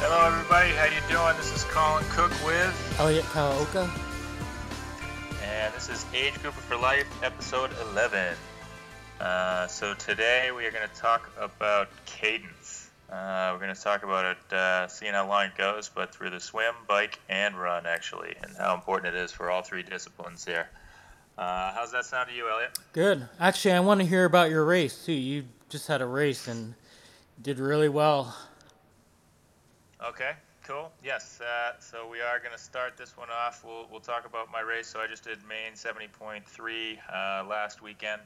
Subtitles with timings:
[0.00, 0.70] Hello, everybody.
[0.70, 1.36] How you doing?
[1.36, 3.88] This is Colin Cook with, Elliot Kawaoka.
[5.42, 8.34] and this is Age Grouper for Life, episode 11.
[9.20, 12.90] Uh, so today we are going to talk about cadence.
[13.10, 16.30] Uh, we're going to talk about it, uh, seeing how long it goes, but through
[16.30, 20.44] the swim, bike, and run, actually, and how important it is for all three disciplines
[20.44, 20.68] here.
[21.36, 22.78] Uh, how's that sound to you, Elliot?
[22.92, 23.28] Good.
[23.40, 25.12] Actually, I want to hear about your race too.
[25.12, 26.74] You just had a race and
[27.40, 28.36] did really well.
[30.06, 30.30] Okay,
[30.62, 30.92] cool.
[31.02, 33.64] Yes, uh, so we are going to start this one off.
[33.64, 34.86] We'll, we'll talk about my race.
[34.86, 38.22] So I just did Maine 70.3 uh, last weekend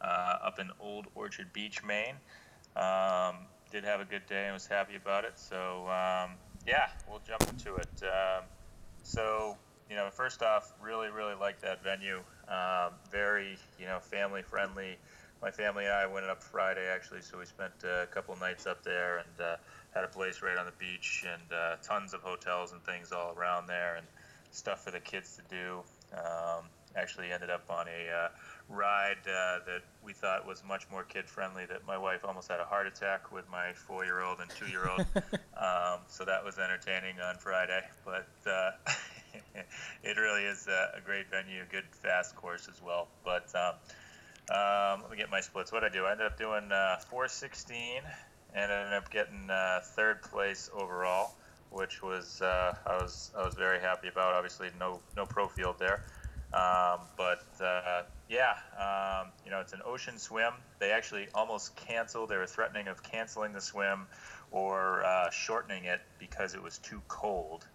[0.00, 2.16] uh, up in Old Orchard Beach, Maine.
[2.74, 5.38] Um, did have a good day and was happy about it.
[5.38, 6.32] So um,
[6.66, 8.02] yeah, we'll jump into it.
[8.02, 8.42] Um,
[9.04, 9.56] so
[9.88, 12.20] you know, first off, really, really like that venue.
[12.48, 14.96] Um, very, you know, family friendly.
[15.40, 18.82] My family and I went up Friday actually, so we spent a couple nights up
[18.82, 19.56] there and uh,
[19.94, 23.34] had a place right on the beach and uh, tons of hotels and things all
[23.36, 24.06] around there and
[24.50, 25.80] stuff for the kids to do.
[26.12, 28.28] Um, actually ended up on a uh,
[28.68, 32.60] ride uh, that we thought was much more kid friendly that my wife almost had
[32.60, 35.06] a heart attack with my four year old and two year old.
[35.56, 37.80] um, so that was entertaining on Friday.
[38.04, 38.72] But uh,
[40.02, 43.08] it really is a, a great venue, good fast course as well.
[43.24, 43.74] But um,
[44.54, 45.72] um, let me get my splits.
[45.72, 46.04] What I do?
[46.04, 48.02] I ended up doing uh, 416
[48.54, 51.34] and I ended up getting uh, third place overall,
[51.70, 54.34] which was uh, I was I was very happy about.
[54.34, 56.00] Obviously, no no pro field there,
[56.52, 60.52] um, but uh, yeah, um, you know it's an ocean swim.
[60.78, 62.30] They actually almost canceled.
[62.30, 64.06] They were threatening of canceling the swim
[64.50, 67.66] or uh, shortening it because it was too cold,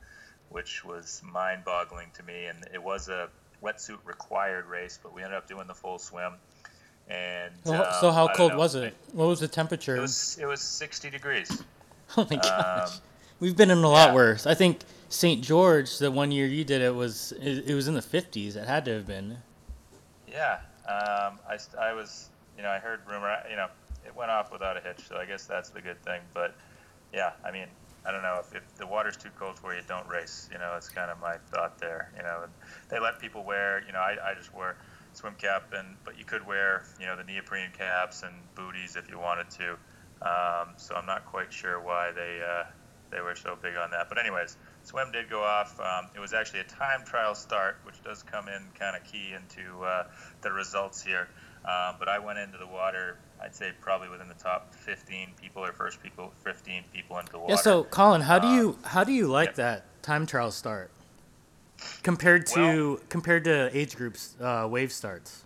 [0.50, 2.46] which was mind-boggling to me.
[2.46, 3.30] And it was a
[3.64, 6.34] wetsuit required race, but we ended up doing the full swim.
[7.10, 8.96] And Well, um, so how cold know, was it?
[9.14, 9.96] What was the temperature?
[9.96, 11.64] It was it was 60 degrees.
[12.18, 12.96] oh my gosh.
[12.96, 13.02] Um,
[13.40, 14.16] We've been in a lot yeah.
[14.16, 14.48] worse.
[14.48, 14.80] I think
[15.10, 15.44] St.
[15.44, 18.56] George, the one year you did it was it, it was in the 50s.
[18.56, 19.38] It had to have been.
[20.28, 23.68] Yeah, um, I, I was, you know, I heard rumor, you know,
[24.06, 26.22] it went off without a hitch, so I guess that's the good thing.
[26.34, 26.56] But
[27.14, 27.68] yeah, I mean,
[28.06, 30.50] I don't know if, if the water's too cold for you, don't race.
[30.52, 32.12] You know, it's kind of my thought there.
[32.16, 32.52] You know, and
[32.90, 34.78] they let people wear, you know, I, I just wore
[35.18, 39.10] swim cap, and but you could wear, you know, the neoprene caps and booties if
[39.10, 39.72] you wanted to.
[40.22, 42.66] Um, so I'm not quite sure why they uh,
[43.12, 44.10] they were so big on that.
[44.10, 45.80] But anyways, swim did go off.
[45.80, 49.34] Um, it was actually a time trial start, which does come in kind of key
[49.34, 50.08] into uh,
[50.42, 51.28] the results here.
[51.66, 53.18] Um, but I went into the water.
[53.42, 57.40] I'd say probably within the top 15 people or first people, 15 people into the
[57.40, 57.54] water.
[57.54, 57.58] Yeah.
[57.58, 59.56] So Colin, how do you how do you like yeah.
[59.56, 60.92] that time trial start
[62.04, 65.44] compared to compared to age groups uh, wave starts?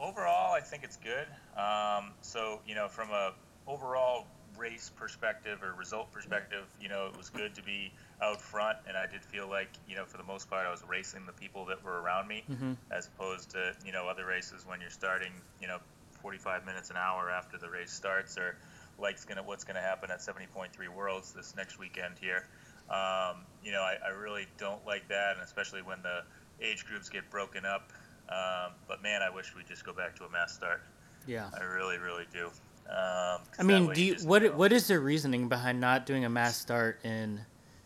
[0.00, 1.26] overall, I think it's good.
[1.56, 3.32] Um, so you know, from a
[3.66, 8.78] overall race perspective or result perspective, you know, it was good to be out front,
[8.88, 11.32] and I did feel like you know, for the most part, I was racing the
[11.32, 12.76] people that were around me, Mhm.
[12.90, 15.78] as opposed to you know other races when you're starting, you know,
[16.22, 18.56] 45 minutes an hour after the race starts, or
[18.98, 22.48] like's gonna what's gonna happen at 70.3 Worlds this next weekend here.
[22.90, 26.20] Um, you know, I, I really don't like that, and especially when the
[26.64, 27.92] age groups get broken up.
[28.28, 30.82] Um, but man, I wish we'd just go back to a mass start.
[31.26, 31.50] Yeah.
[31.58, 32.46] I really, really do.
[32.88, 36.24] Um, I mean, do you, just what know- what is their reasoning behind not doing
[36.24, 37.40] a mass start in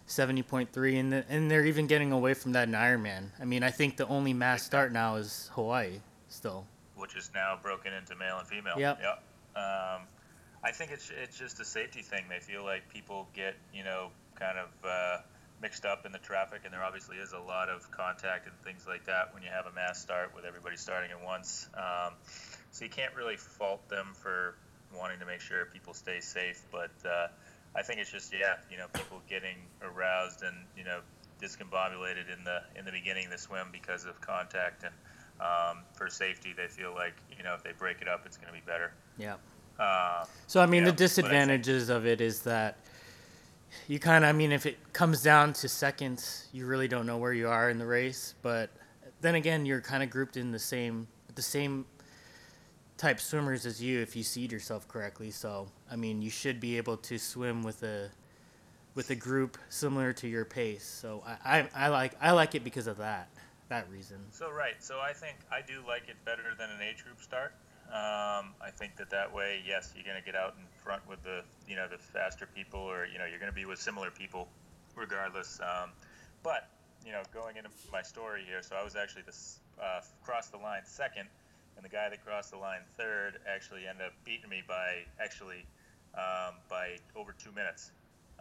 [0.07, 3.31] 70.3 and the, and they're even getting away from that in Ironman?
[3.41, 5.99] I mean, I think the only mass start now is Hawaii
[6.29, 6.67] still.
[6.97, 8.75] which is now broken into male and female.
[8.79, 9.01] Yep.
[9.03, 9.23] Yep.
[9.57, 10.03] Um,
[10.65, 12.25] I think it's it's just a safety thing.
[12.29, 15.19] They feel like people get you know kind of uh,
[15.61, 18.87] mixed up in the traffic, and there obviously is a lot of contact and things
[18.87, 21.69] like that when you have a mass start with everybody starting at once.
[21.75, 22.15] Um,
[22.71, 24.57] so you can't really fault them for
[24.97, 27.29] wanting to make sure people stay safe, but uh,
[27.77, 31.01] I think it's just yeah, you know, people getting aroused and you know
[31.41, 34.95] discombobulated in the in the beginning of the swim because of contact and
[35.41, 38.47] um, for safety they feel like you know if they break it up it's going
[38.49, 38.93] to be better.
[39.19, 39.35] Yeah.
[39.79, 42.77] Uh, So I mean, Yeah, the I think- disadvantages of it is that
[43.89, 47.19] you kind of, I mean, if it comes down to seconds, you really don't know
[47.19, 48.35] where you are in the race.
[48.43, 48.71] But
[49.21, 51.87] then again, you're kind of grouped in the same, the same
[52.97, 55.31] type swimmers as you if you seed yourself correctly.
[55.31, 58.11] So I mean, you should be able to swim with a,
[58.95, 60.85] with a group similar to your pace.
[60.85, 63.29] So I, I, I like, I like it because of that,
[63.69, 64.19] that reason.
[64.31, 67.55] So right, so I think I do like it better than an age group start.
[67.93, 71.23] Um, I think that that way, yes, you're going to get out in front with
[71.23, 74.11] the you know the faster people, or you know you're going to be with similar
[74.11, 74.49] people,
[74.97, 75.61] regardless.
[75.61, 75.91] Um,
[76.43, 76.71] but
[77.05, 80.59] you know, going into my story here, so I was actually this uh, crossed the
[80.59, 81.29] line second,
[81.77, 85.67] and the guy that crossed the line third actually ended up beating me by actually
[86.15, 87.91] um, by over two minutes,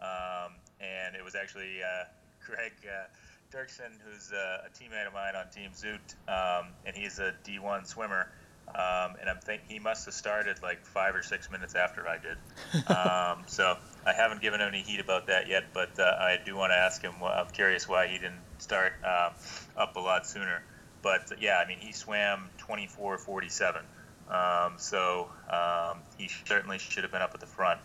[0.00, 2.04] um, and it was actually uh,
[2.46, 2.72] Greg.
[2.88, 3.04] Uh,
[3.52, 7.86] Dirksen, who's uh, a teammate of mine on Team Zoot, um, and he's a D1
[7.86, 8.30] swimmer.
[8.68, 12.16] Um, and I'm think he must have started like five or six minutes after I
[12.18, 12.38] did.
[12.88, 13.76] um, so
[14.06, 16.76] I haven't given him any heat about that yet, but uh, I do want to
[16.76, 17.12] ask him.
[17.22, 19.32] I'm curious why he didn't start um,
[19.76, 20.62] up a lot sooner.
[21.02, 23.82] But uh, yeah, I mean, he swam 24:47,
[24.30, 27.80] um, so um, he certainly should have been up at the front.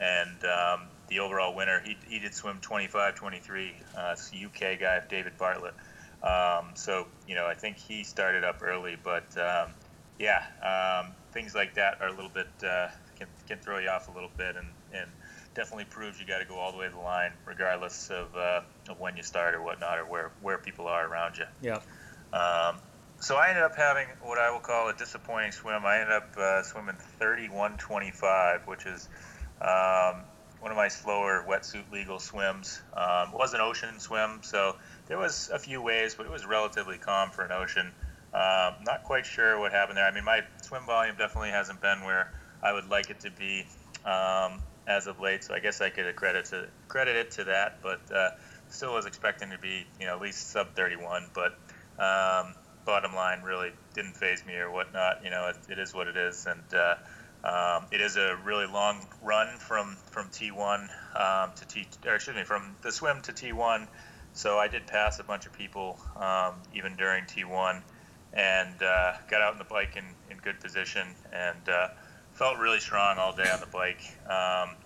[0.00, 3.70] And um, the overall winner, he, he did swim 25-23.
[3.96, 5.74] Uh, it's a UK guy, David Bartlett.
[6.22, 9.72] Um, so you know, I think he started up early, but um,
[10.18, 12.88] yeah, um, things like that are a little bit uh,
[13.18, 15.10] can, can throw you off a little bit, and, and
[15.54, 18.60] definitely proves you got to go all the way to the line, regardless of, uh,
[18.88, 21.44] of when you start or whatnot, or where where people are around you.
[21.60, 21.80] Yeah.
[22.32, 22.80] Um,
[23.20, 25.84] so I ended up having what I will call a disappointing swim.
[25.84, 29.08] I ended up uh, swimming 31:25, which is
[29.60, 30.24] um,
[30.60, 32.80] one of my slower wetsuit legal swims.
[32.96, 34.76] Um, it was an ocean swim, so
[35.06, 37.92] there was a few waves, but it was relatively calm for an ocean.
[38.34, 40.06] Um, not quite sure what happened there.
[40.06, 42.32] I mean, my swim volume definitely hasn't been where
[42.62, 43.66] I would like it to be
[44.04, 45.44] um, as of late.
[45.44, 48.30] So I guess I could credit to credit it to that, but uh,
[48.68, 51.30] still was expecting to be, you know, at least sub 31.
[51.34, 51.52] But
[52.02, 55.22] um, bottom line really didn't phase me or whatnot.
[55.24, 56.94] You know, it, it is what it is, and uh,
[57.44, 62.36] um, it is a really long run from from T1 um, to T, or excuse
[62.36, 63.88] me, from the swim to T1.
[64.32, 67.82] So I did pass a bunch of people um, even during T1,
[68.34, 71.88] and uh, got out on the bike in, in good position, and uh,
[72.34, 74.00] felt really strong all day on the bike.
[74.28, 74.76] Um,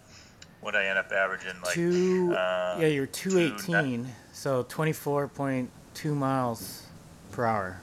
[0.61, 6.87] what I end up averaging like Two, uh, yeah, you're 218, so 24.2 miles
[7.31, 7.81] per hour.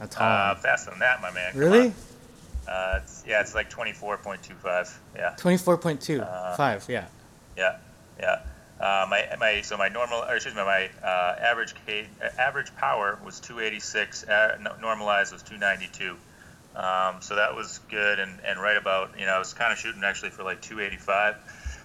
[0.00, 0.26] That's all.
[0.26, 1.56] uh, faster than that, my man.
[1.56, 1.92] Really?
[2.68, 4.92] Uh, it's, yeah, it's like 24.25.
[5.14, 5.34] Yeah.
[5.38, 6.20] 24.2.
[6.20, 7.06] Uh, 5, yeah.
[7.56, 7.76] Yeah,
[8.18, 8.40] yeah.
[8.80, 12.06] Uh, my my so my normal or excuse me my uh, average K,
[12.38, 14.24] average power was 286.
[14.24, 16.16] Uh, normalized was 292.
[16.74, 19.78] Um, so that was good and, and right about you know I was kind of
[19.78, 21.36] shooting actually for like 285.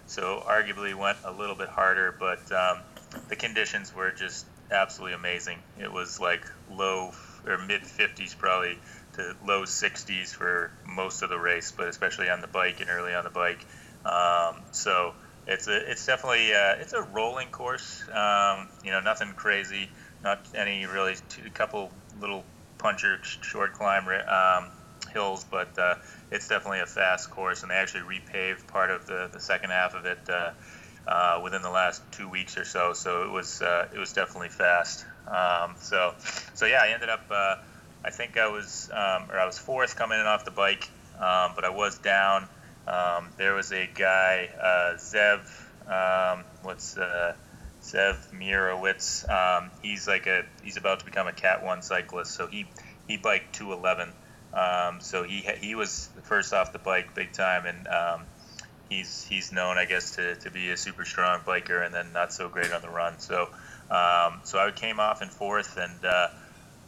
[0.07, 2.79] So arguably went a little bit harder, but um,
[3.27, 5.59] the conditions were just absolutely amazing.
[5.79, 7.11] It was like low
[7.45, 8.79] or mid 50s probably
[9.13, 13.13] to low 60s for most of the race, but especially on the bike and early
[13.13, 13.65] on the bike.
[14.05, 15.13] Um, so
[15.49, 18.03] it's a it's definitely uh, it's a rolling course.
[18.13, 19.89] Um, you know, nothing crazy,
[20.23, 21.15] not any really
[21.45, 22.45] a couple little
[22.77, 24.69] puncher short climb um,
[25.11, 25.95] hills, but uh,
[26.31, 29.95] it's definitely a fast course, and they actually repaved part of the, the second half
[29.95, 30.51] of it uh,
[31.07, 32.93] uh, within the last two weeks or so.
[32.93, 35.03] So it was uh, it was definitely fast.
[35.27, 36.13] Um, so
[36.53, 37.55] so yeah, I ended up uh,
[38.05, 41.53] I think I was um, or I was fourth coming in off the bike, um,
[41.55, 42.47] but I was down.
[42.89, 45.41] Um, there was a guy, uh, Zev,
[45.87, 47.35] um, what's uh,
[47.81, 49.29] Zev Mirowitz.
[49.29, 52.65] Um, he's like a he's about to become a Cat One cyclist, so he
[53.07, 54.13] he biked 211.
[54.53, 58.21] Um, so he he was first off the bike big time, and um,
[58.89, 62.33] he's he's known, I guess, to, to be a super strong biker, and then not
[62.33, 63.19] so great on the run.
[63.19, 63.43] So
[63.89, 66.29] um, so I came off in fourth, and uh,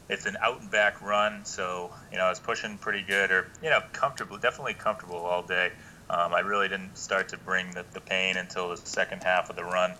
[0.09, 3.47] it's an out and back run, so you know I was pushing pretty good, or
[3.61, 5.71] you know comfortable, definitely comfortable all day.
[6.11, 9.55] Um, I really didn't start to bring the, the pain until the second half of
[9.55, 9.91] the run,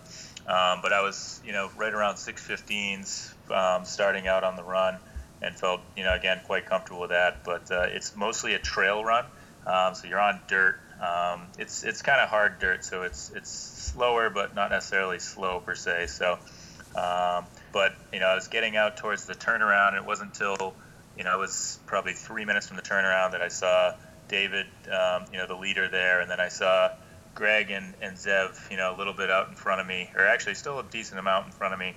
[0.46, 4.98] um, but I was you know right around 6:15s um, starting out on the run,
[5.40, 7.44] and felt you know again quite comfortable with that.
[7.44, 9.24] But uh, it's mostly a trail run,
[9.66, 10.78] um, so you're on dirt.
[11.00, 15.60] Um, it's it's kind of hard dirt, so it's it's slower, but not necessarily slow
[15.60, 16.08] per se.
[16.08, 16.38] So.
[16.94, 19.88] Um, but you know, I was getting out towards the turnaround.
[19.88, 20.74] And it wasn't until
[21.16, 23.92] you know it was probably three minutes from the turnaround that I saw
[24.32, 26.88] David, um, you know, the leader there, and then I saw
[27.34, 30.26] Greg and, and Zev, you know, a little bit out in front of me, or
[30.26, 31.94] actually still a decent amount in front of me.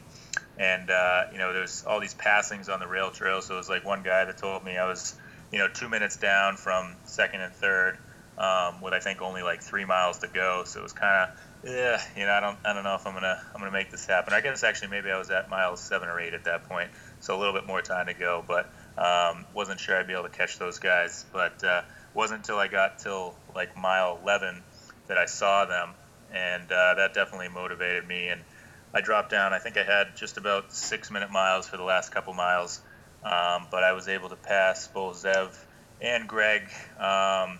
[0.59, 3.41] And, uh, you know, there's all these passings on the rail trail.
[3.41, 5.15] So it was like one guy that told me I was,
[5.51, 7.97] you know, two minutes down from second and third
[8.37, 10.63] um, with I think only like three miles to go.
[10.65, 13.13] So it was kind of, yeah, you know, I don't, I don't know if I'm
[13.13, 14.33] gonna, I'm gonna make this happen.
[14.33, 16.89] I guess actually maybe I was at miles seven or eight at that point,
[17.19, 18.43] so a little bit more time to go.
[18.45, 21.25] But um, wasn't sure I'd be able to catch those guys.
[21.31, 21.81] But uh,
[22.15, 24.63] wasn't until I got till like mile 11
[25.07, 25.89] that I saw them,
[26.33, 28.29] and uh, that definitely motivated me.
[28.29, 28.41] And
[28.93, 29.53] I dropped down.
[29.53, 32.81] I think I had just about six minute miles for the last couple miles,
[33.23, 35.55] um, but I was able to pass both Zev
[36.01, 36.63] and Greg
[36.97, 37.59] um,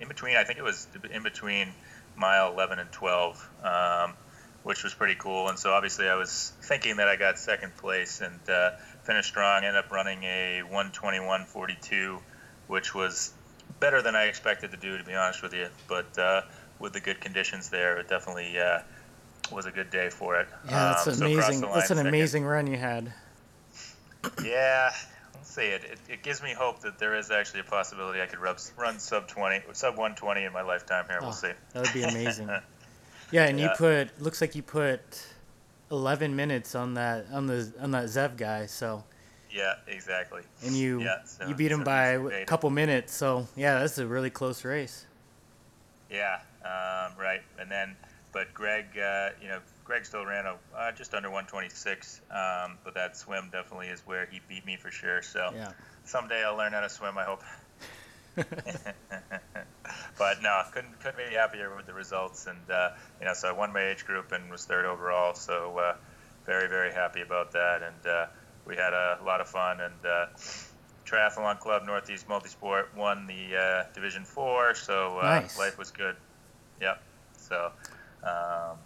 [0.00, 0.36] in between.
[0.36, 1.72] I think it was in between
[2.16, 4.14] mile 11 and 12, um,
[4.62, 5.48] which was pretty cool.
[5.48, 8.72] And so obviously I was thinking that I got second place and uh,
[9.04, 9.64] finished strong.
[9.64, 12.20] Ended up running a 121.42,
[12.66, 13.32] which was
[13.80, 15.68] better than I expected to do, to be honest with you.
[15.88, 16.42] But uh,
[16.78, 18.80] with the good conditions there, it definitely uh,
[19.52, 20.48] was a good day for it.
[20.66, 21.40] Yeah, that's Um, so amazing.
[21.40, 22.06] that's an line second.
[22.06, 23.12] amazing run you had.
[24.44, 24.90] Yeah,
[25.34, 25.62] let's see.
[25.62, 28.58] It, it, it gives me hope that there is actually a possibility I could rub,
[28.76, 31.18] run sub 20, sub 120 in my lifetime here.
[31.20, 31.52] We'll Oh, see.
[31.72, 32.48] That would be amazing.
[33.30, 35.26] yeah, and you put looks like you put
[35.90, 38.66] 11 minutes on that on the on that Zev guy.
[38.66, 39.04] So
[39.58, 40.42] Yeah, exactly.
[40.64, 43.12] and you Yeah, so- you beat him so by a couple minutes.
[43.12, 45.04] So yeah, that's a really close race.
[46.08, 47.42] Yeah, um, right.
[47.58, 47.96] And then,
[48.32, 52.94] but Greg, uh, you know, Greg still ran a uh, just under 126, um, but
[52.94, 55.22] that swim definitely is where he beat me for sure.
[55.22, 55.72] So Yeah.
[56.04, 57.18] someday I'll learn how to swim.
[57.18, 57.42] I hope.
[60.18, 63.52] but no, couldn't couldn't be happier with the results, and uh, you know, so I
[63.52, 65.34] won my age group and was third overall.
[65.34, 65.94] So uh,
[66.46, 68.26] very very happy about that, and uh,
[68.68, 69.80] we had a lot of fun.
[69.80, 70.26] And uh,
[71.04, 75.58] Triathlon Club Northeast Multisport won the uh, Division Four, so uh, Nice.
[75.58, 76.16] life was good.
[76.80, 77.02] Yep.
[77.36, 77.72] So
[78.22, 78.76] um,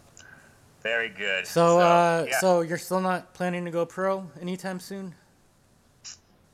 [0.82, 1.46] very good.
[1.46, 2.38] So uh, yeah.
[2.38, 5.14] so you're still not planning to go pro anytime soon?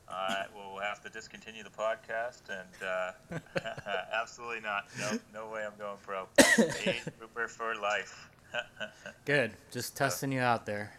[0.08, 3.38] Uh, we'll have to discontinue the podcast, and uh,
[4.12, 4.86] absolutely not.
[4.98, 5.64] No, no way.
[5.64, 6.26] I'm going pro.
[7.18, 8.30] Grouper for life.
[9.26, 9.52] Good.
[9.70, 10.92] Just testing you out there.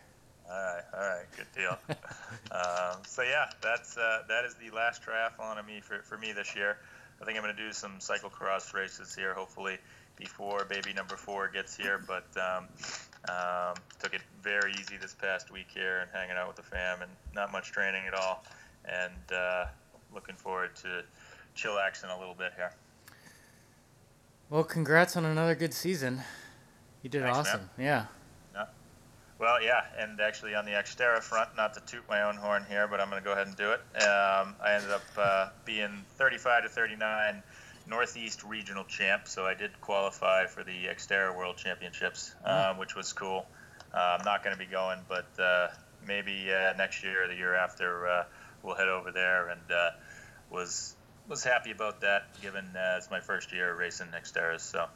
[0.50, 1.78] All right, all right, good deal.
[2.52, 6.32] um, so yeah, that's uh, that is the last triathlon of me for, for me
[6.32, 6.78] this year.
[7.22, 9.78] I think I'm going to do some cyclocross races here, hopefully
[10.16, 12.02] before baby number four gets here.
[12.06, 12.68] But um,
[13.30, 17.02] um, took it very easy this past week here and hanging out with the fam,
[17.02, 18.44] and not much training at all.
[18.86, 19.66] And uh,
[20.14, 21.04] looking forward to
[21.56, 22.72] chillaxing a little bit here.
[24.50, 26.22] Well, congrats on another good season.
[27.04, 27.46] You did Thanks, man.
[27.46, 27.70] awesome.
[27.78, 28.06] Yeah.
[29.40, 32.90] Well, yeah, and actually on the Xterra front, not to toot my own horn here,
[32.90, 33.80] but I'm going to go ahead and do it.
[34.04, 37.42] Um, I ended up uh, being 35 to 39
[37.88, 43.14] Northeast Regional Champ, so I did qualify for the Xterra World Championships, um, which was
[43.14, 43.46] cool.
[43.94, 45.70] Uh, I'm not going to be going, but uh,
[46.06, 48.24] maybe uh, next year or the year after uh,
[48.62, 49.92] we'll head over there, and uh,
[50.52, 50.96] was
[51.30, 54.62] was happy about that, given uh, it's my first year racing Xterras.
[54.62, 54.88] So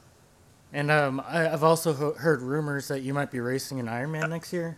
[0.73, 4.29] And um, I, I've also ho- heard rumors that you might be racing an Ironman
[4.29, 4.77] next year.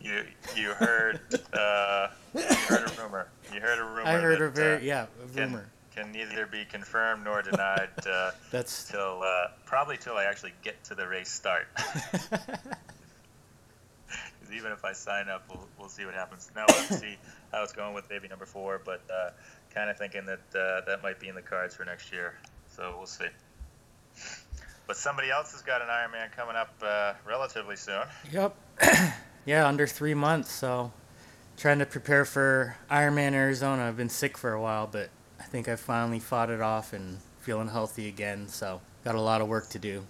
[0.00, 0.24] you
[0.56, 1.20] you heard
[1.52, 3.28] uh, you heard a rumor.
[3.52, 4.02] You heard a rumor.
[4.06, 5.70] I heard that, a very uh, yeah a can, rumor.
[5.94, 10.82] can neither be confirmed nor denied uh, That's till uh, probably till I actually get
[10.84, 11.68] to the race start.
[14.56, 16.50] even if I sign up, we'll, we'll see what happens.
[16.56, 17.16] Now we'll have to see
[17.52, 19.30] how it's going with baby number four, but uh,
[19.74, 22.34] kind of thinking that uh, that might be in the cards for next year.
[22.68, 23.26] So we'll see.
[24.90, 28.02] But somebody else has got an Ironman coming up uh, relatively soon.
[28.32, 28.56] Yep.
[29.46, 30.50] yeah, under three months.
[30.50, 30.92] So,
[31.56, 33.86] trying to prepare for Ironman Arizona.
[33.86, 37.18] I've been sick for a while, but I think I finally fought it off and
[37.38, 38.48] feeling healthy again.
[38.48, 40.04] So, got a lot of work to do.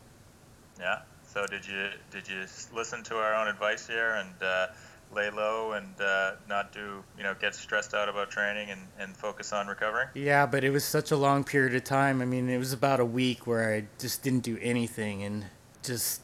[0.78, 1.00] Yeah.
[1.24, 4.66] So did you did you listen to our own advice here and uh,
[5.12, 9.16] lay low and uh, not do you know get stressed out about training and, and
[9.16, 10.08] focus on recovering?
[10.14, 12.22] Yeah, but it was such a long period of time.
[12.22, 15.46] I mean, it was about a week where I just didn't do anything and
[15.82, 16.20] just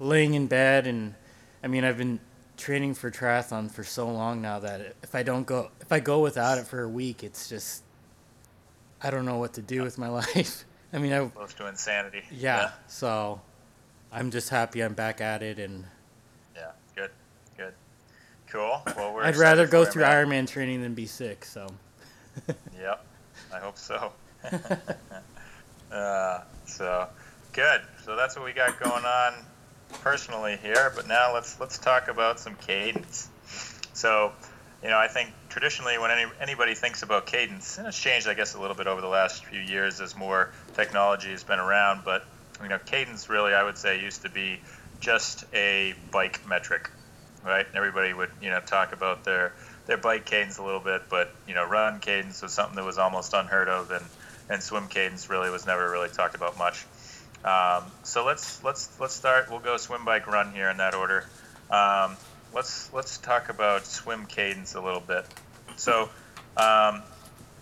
[0.00, 0.86] laying in bed.
[0.86, 1.14] And
[1.62, 2.20] I mean, I've been
[2.56, 6.20] training for triathlon for so long now that if I don't go, if I go
[6.20, 7.82] without it for a week, it's just
[9.02, 10.64] I don't know what to do with my life.
[10.92, 12.22] I mean, I Close to insanity.
[12.30, 13.40] yeah, so
[14.10, 15.84] I'm just happy I'm back at it, and
[16.54, 16.62] Yeah.
[16.62, 16.70] yeah.
[16.94, 17.10] Good.
[17.56, 17.74] Good.
[18.48, 18.80] Cool.
[18.96, 19.24] Well, we're.
[19.24, 20.26] I'd rather go through man.
[20.26, 21.44] Ironman training than be sick.
[21.44, 21.66] So
[22.80, 23.04] Yep.
[23.52, 24.12] I hope so.
[25.92, 27.08] uh, so
[27.52, 27.80] good.
[28.04, 29.34] So that's what we got going on
[30.02, 30.92] personally here.
[30.94, 33.28] But now let's let's talk about some cadence.
[33.92, 34.32] So,
[34.82, 38.34] you know, I think traditionally when any, anybody thinks about cadence, and it's changed, I
[38.34, 42.02] guess, a little bit over the last few years as more technology has been around,
[42.04, 42.24] but
[42.62, 44.60] you know, cadence really, I would say, used to be
[45.00, 46.90] just a bike metric,
[47.46, 47.66] right?
[47.66, 49.52] And Everybody would, you know, talk about their
[49.86, 52.98] their bike cadence a little bit, but you know, run cadence was something that was
[52.98, 54.04] almost unheard of, and
[54.50, 56.84] and swim cadence really was never really talked about much.
[57.44, 59.50] Um, so let's let's let's start.
[59.50, 61.24] We'll go swim, bike, run here in that order.
[61.70, 62.16] Um,
[62.52, 65.24] let's let's talk about swim cadence a little bit.
[65.76, 66.08] So,
[66.56, 67.02] um,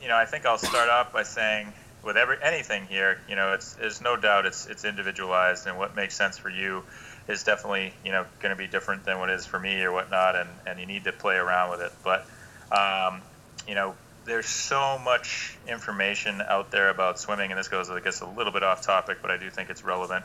[0.01, 1.73] you know, I think I'll start off by saying
[2.03, 5.97] with every anything here, you know, it's there's no doubt it's it's individualized, and what
[5.97, 6.85] makes sense for you
[7.29, 10.37] is definitely you know going to be different than what is for me or whatnot,
[10.37, 11.93] and and you need to play around with it.
[12.03, 12.27] But
[12.73, 13.23] um,
[13.67, 18.21] you know, there's so much information out there about swimming, and this goes, I guess,
[18.21, 20.25] a little bit off topic, but I do think it's relevant.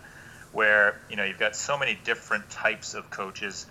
[0.51, 3.65] Where you know you've got so many different types of coaches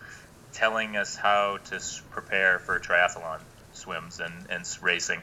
[0.52, 1.80] telling us how to
[2.10, 3.40] prepare for triathlon
[3.72, 5.20] swims and, and racing,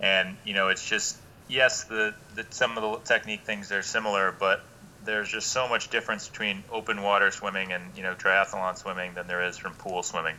[0.00, 1.16] and you know it's just
[1.48, 4.62] yes, the, the some of the technique things are similar, but
[5.04, 9.26] there's just so much difference between open water swimming and you know triathlon swimming than
[9.26, 10.36] there is from pool swimming.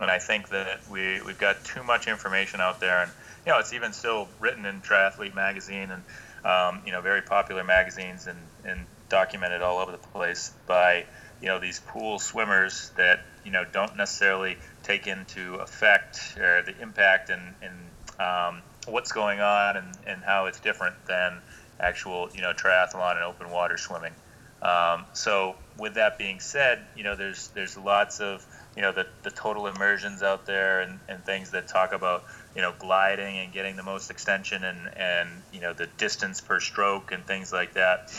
[0.00, 3.10] And I think that we we've got too much information out there, and
[3.46, 6.02] you know it's even still written in Triathlete magazine and
[6.44, 11.04] um, you know very popular magazines and and documented all over the place by
[11.40, 16.80] you know these pool swimmers that you know don't necessarily take into effect or the
[16.80, 17.74] impact and and
[18.20, 21.40] um, what's going on and, and how it's different than
[21.80, 24.12] actual you know triathlon and open water swimming.
[24.60, 28.44] Um, so with that being said, you know there's there's lots of
[28.74, 32.62] you know the, the total immersions out there and, and things that talk about you
[32.62, 37.12] know gliding and getting the most extension and and you know the distance per stroke
[37.12, 38.12] and things like that.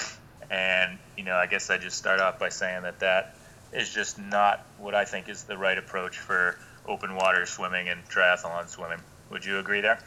[0.50, 3.36] And you know I guess I just start off by saying that that
[3.74, 8.04] is just not what I think is the right approach for open water swimming and
[8.10, 9.00] triathlon swimming.
[9.30, 10.00] Would you agree there?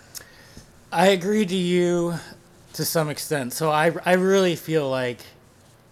[0.90, 2.14] I agree to you
[2.74, 3.52] to some extent.
[3.52, 5.20] So I, I really feel like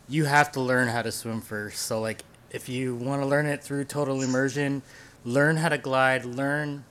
[0.09, 1.83] you have to learn how to swim first.
[1.83, 4.83] So like if you want to learn it through total immersion,
[5.25, 6.85] learn how to glide, learn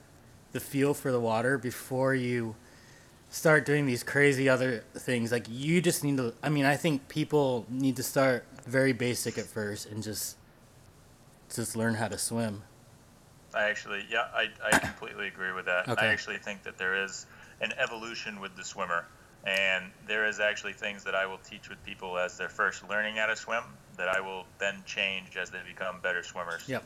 [0.52, 2.56] the feel for the water before you
[3.28, 5.30] start doing these crazy other things.
[5.32, 9.38] Like you just need to I mean, I think people need to start very basic
[9.38, 10.36] at first and just
[11.54, 12.62] just learn how to swim.
[13.52, 15.88] I actually, yeah, I, I completely agree with that.
[15.88, 16.06] Okay.
[16.06, 17.26] I actually think that there is
[17.60, 19.06] an evolution with the swimmer.
[19.46, 23.16] And there is actually things that I will teach with people as they're first learning
[23.16, 23.64] how to swim
[23.96, 26.64] that I will then change as they become better swimmers.
[26.66, 26.84] Yep.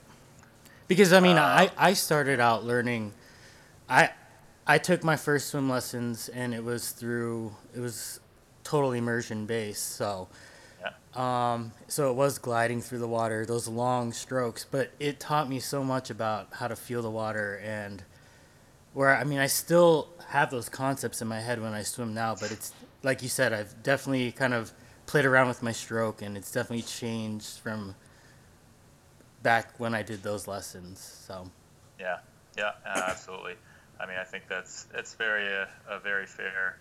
[0.88, 3.12] Because I mean, uh, I, I started out learning.
[3.88, 4.10] I
[4.66, 8.20] I took my first swim lessons and it was through it was
[8.62, 9.96] total immersion based.
[9.96, 10.28] So
[10.80, 11.54] yeah.
[11.54, 15.60] um, so it was gliding through the water, those long strokes, but it taught me
[15.60, 18.02] so much about how to feel the water and
[18.94, 22.34] where I mean I still have those concepts in my head when I swim now,
[22.34, 24.72] but it's like you said, I've definitely kind of
[25.06, 27.94] played around with my stroke and it's definitely changed from
[29.42, 31.00] back when I did those lessons.
[31.26, 31.50] So
[32.00, 32.18] yeah,
[32.56, 33.54] yeah, absolutely.
[34.00, 36.78] I mean, I think that's it's very uh, a very fair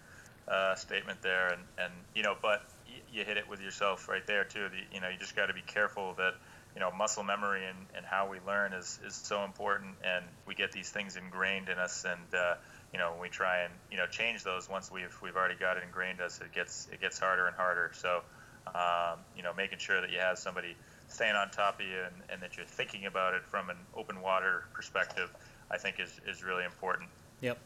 [0.47, 2.63] uh, statement there, and and you know, but
[3.11, 4.69] you hit it with yourself right there too.
[4.69, 6.33] The, you know, you just got to be careful that
[6.73, 10.55] you know muscle memory and, and how we learn is, is so important, and we
[10.55, 12.55] get these things ingrained in us, and uh,
[12.91, 15.77] you know when we try and you know change those once we've we've already got
[15.77, 17.91] it ingrained us, it gets it gets harder and harder.
[17.93, 18.21] So
[18.67, 20.75] um, you know, making sure that you have somebody
[21.09, 24.21] staying on top of you and, and that you're thinking about it from an open
[24.21, 25.29] water perspective,
[25.69, 27.09] I think is is really important.
[27.41, 27.59] Yep.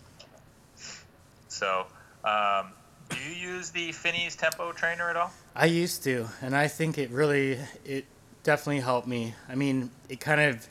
[1.47, 1.85] So.
[2.23, 2.73] Um,
[3.09, 5.31] do you use the FINIS Tempo Trainer at all?
[5.55, 8.05] I used to, and I think it really it
[8.47, 9.35] definitely helped me.
[9.49, 10.65] I mean, it kind of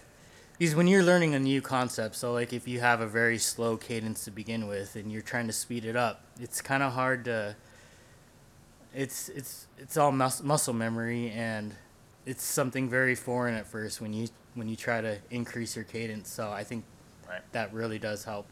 [0.58, 3.76] because when you're learning a new concept, so like if you have a very slow
[3.76, 7.26] cadence to begin with and you're trying to speed it up, it's kind of hard
[7.26, 7.54] to.
[8.94, 11.74] It's it's it's all mus- muscle memory and
[12.24, 16.30] it's something very foreign at first when you when you try to increase your cadence.
[16.30, 16.82] So I think
[17.28, 17.42] right.
[17.52, 18.46] that really does help.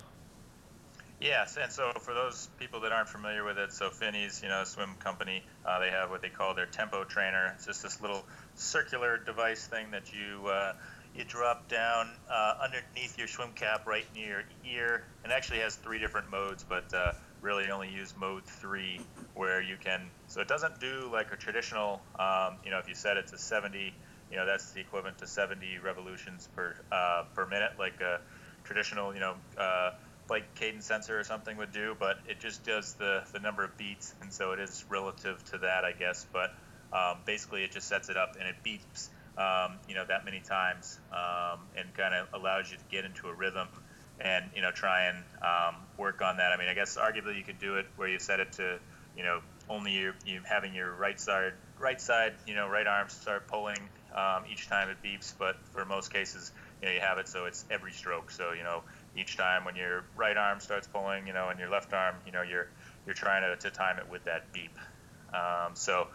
[1.21, 4.65] Yes, and so for those people that aren't familiar with it, so FINIS, you know,
[4.65, 7.53] swim company, uh, they have what they call their tempo trainer.
[7.55, 10.73] It's just this little circular device thing that you uh,
[11.15, 15.77] you drop down uh, underneath your swim cap, right near your ear, and actually has
[15.77, 19.01] three different modes, but uh, really only use mode three,
[19.35, 20.11] where you can.
[20.27, 23.39] So it doesn't do like a traditional, um, you know, if you set it to
[23.39, 23.95] 70,
[24.31, 28.19] you know, that's the equivalent to 70 revolutions per uh, per minute, like a
[28.65, 29.91] traditional, you know uh,
[30.31, 33.77] like cadence sensor or something would do, but it just does the, the number of
[33.77, 36.27] beats, and so it is relative to that, I guess.
[36.33, 36.51] But
[36.93, 40.41] um, basically, it just sets it up and it beeps, um, you know, that many
[40.41, 43.69] times, um, and kind of allows you to get into a rhythm
[44.21, 46.53] and you know try and um, work on that.
[46.53, 48.79] I mean, I guess arguably you could do it where you set it to
[49.17, 50.13] you know only you,
[50.45, 53.79] having your right side right side you know right arm start pulling
[54.15, 57.47] um, each time it beeps, but for most cases you know you have it so
[57.47, 58.31] it's every stroke.
[58.31, 58.83] So you know
[59.17, 62.33] each time when your right arm starts pulling, you know, and your left arm, you
[62.33, 62.69] know, you're
[63.07, 64.77] you're trying to, to time it with that beep.
[65.33, 66.07] Um, so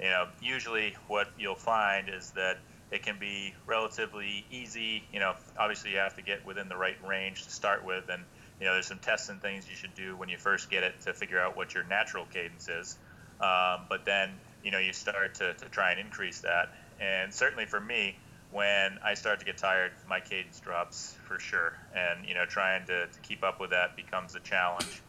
[0.00, 2.58] you know, usually what you'll find is that
[2.90, 5.02] it can be relatively easy.
[5.12, 8.22] You know, obviously you have to get within the right range to start with, and
[8.60, 11.00] you know, there's some tests and things you should do when you first get it
[11.02, 12.96] to figure out what your natural cadence is.
[13.40, 14.30] Um, but then,
[14.62, 16.68] you know, you start to, to try and increase that.
[17.00, 18.16] And certainly for me,
[18.54, 21.76] when I start to get tired, my cadence drops for sure.
[21.92, 25.02] And, you know, trying to, to keep up with that becomes a challenge.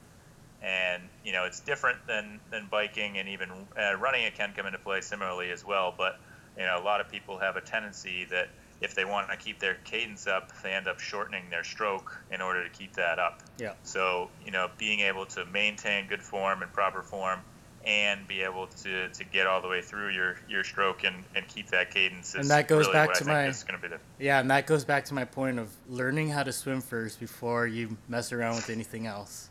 [0.63, 4.65] And, you know, it's different than, than biking and even uh, running, it can come
[4.65, 5.93] into play similarly as well.
[5.95, 6.19] But,
[6.57, 8.49] you know, a lot of people have a tendency that
[8.81, 12.41] if they want to keep their cadence up, they end up shortening their stroke in
[12.41, 13.43] order to keep that up.
[13.59, 13.73] Yeah.
[13.83, 17.41] So, you know, being able to maintain good form and proper form
[17.85, 21.47] and be able to, to get all the way through your, your stroke and, and
[21.47, 24.39] keep that cadence And that goes really back to my- going to be the Yeah,
[24.39, 27.95] and that goes back to my point of learning how to swim first before you
[28.07, 29.49] mess around with anything else.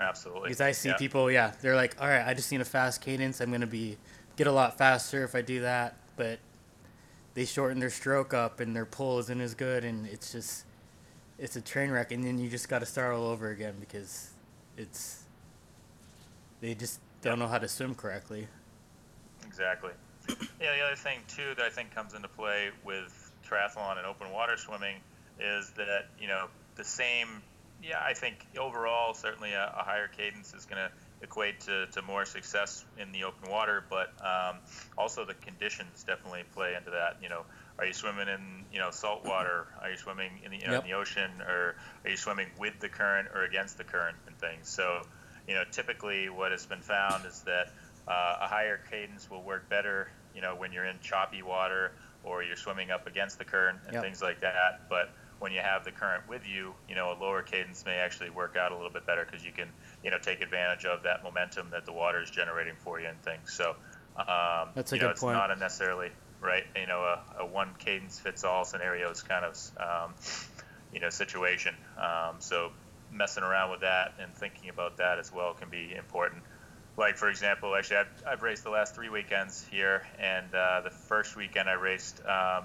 [0.00, 0.48] absolutely.
[0.48, 0.96] Because I see Yeah.
[0.96, 3.40] people, yeah, they're like, all right, I just need a fast cadence.
[3.40, 3.98] I'm gonna be
[4.36, 6.38] get a lot faster if I do that, but
[7.34, 10.64] they shorten their stroke up and their pull isn't as good, and it's just
[11.38, 12.12] it's a train wreck.
[12.12, 14.30] And then you just got to start all over again because
[14.76, 15.17] it's
[16.60, 18.48] they just don't know how to swim correctly.
[19.46, 19.92] Exactly.
[20.60, 24.30] Yeah, the other thing too that I think comes into play with triathlon and open
[24.30, 24.96] water swimming
[25.40, 27.42] is that you know the same.
[27.82, 30.90] Yeah, I think overall certainly a, a higher cadence is going to
[31.22, 34.56] equate to, to more success in the open water, but um,
[34.96, 37.16] also the conditions definitely play into that.
[37.22, 37.42] You know,
[37.78, 39.66] are you swimming in you know salt water?
[39.80, 40.84] Are you swimming in the, you know, Yep.
[40.84, 44.36] in the ocean, or are you swimming with the current or against the current and
[44.38, 44.68] things?
[44.68, 45.02] So,
[45.48, 47.68] you know, typically what has been found is that
[48.06, 52.42] uh, a higher cadence will work better, you know, when you're in choppy water or
[52.42, 54.04] you're swimming up against the current and Yep.
[54.04, 54.88] things like that.
[54.90, 55.08] But
[55.38, 58.56] when you have the current with you, you know, a lower cadence may actually work
[58.56, 59.68] out a little bit better because you can,
[60.04, 63.20] you know, take advantage of that momentum that the water is generating for you and
[63.22, 63.52] things.
[63.52, 63.70] So,
[64.16, 65.34] um, That's a you know, good it's point.
[65.34, 69.56] not a necessarily right, you know, a, a one cadence fits all scenarios kind of,
[69.80, 70.14] um,
[70.92, 71.74] you know, situation.
[71.96, 72.70] Um, so
[73.10, 76.42] messing around with that and thinking about that as well can be important.
[76.96, 80.90] Like for example, actually, I've, I've raced the last three weekends here, and uh, the
[80.90, 82.64] first weekend I raced, um,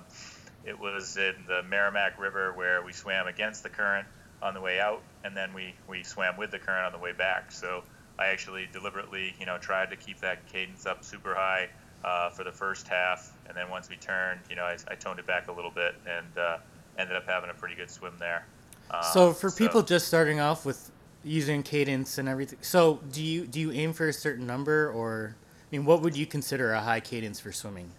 [0.65, 4.07] it was in the Merrimack River where we swam against the current
[4.41, 7.13] on the way out, and then we, we swam with the current on the way
[7.13, 7.51] back.
[7.51, 7.83] So
[8.17, 11.69] I actually deliberately, you know, tried to keep that cadence up super high
[12.03, 15.19] uh, for the first half, and then once we turned, you know, I, I toned
[15.19, 16.57] it back a little bit and uh,
[16.97, 18.47] ended up having a pretty good swim there.
[18.91, 20.91] Um, So for people just starting off with
[21.23, 25.35] using cadence and everything, so do you do you aim for a certain number, or
[25.71, 27.91] I mean, what would you consider a high cadence for swimming?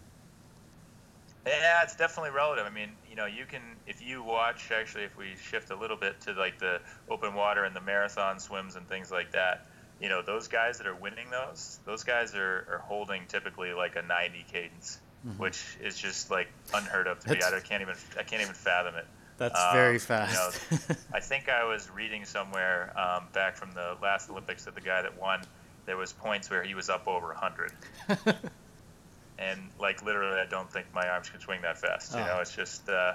[1.47, 2.65] Yeah, it's definitely relative.
[2.67, 5.97] I mean, you know, you can if you watch actually if we shift a little
[5.97, 9.67] bit to like the open water and the marathon swims and things like that,
[10.01, 13.97] you know, those guys that are winning those, those guys are, are holding typically like
[13.97, 15.01] a 90 cadence,
[15.37, 17.37] which is just like unheard of to me.
[17.57, 19.07] I can't even I can't even fathom it.
[19.37, 20.61] That's Um, very you fast.
[21.13, 25.03] I think I was reading somewhere um, back from the last Olympics that the guy
[25.03, 25.43] that won,
[25.87, 27.73] there was points where he was up over 100.
[29.39, 32.13] and like literally, I don't think my arms can swing that fast.
[32.15, 32.27] You Oh.
[32.27, 33.15] know, it's just, uh,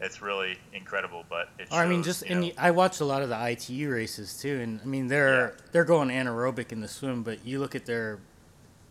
[0.00, 1.24] it's really incredible.
[1.30, 3.28] But it Or I mean, shows, just you and know- I watched a lot of
[3.30, 5.60] the ITU races too, and I mean they're Yeah.
[5.72, 8.18] they're going anaerobic in the swim, but you look at their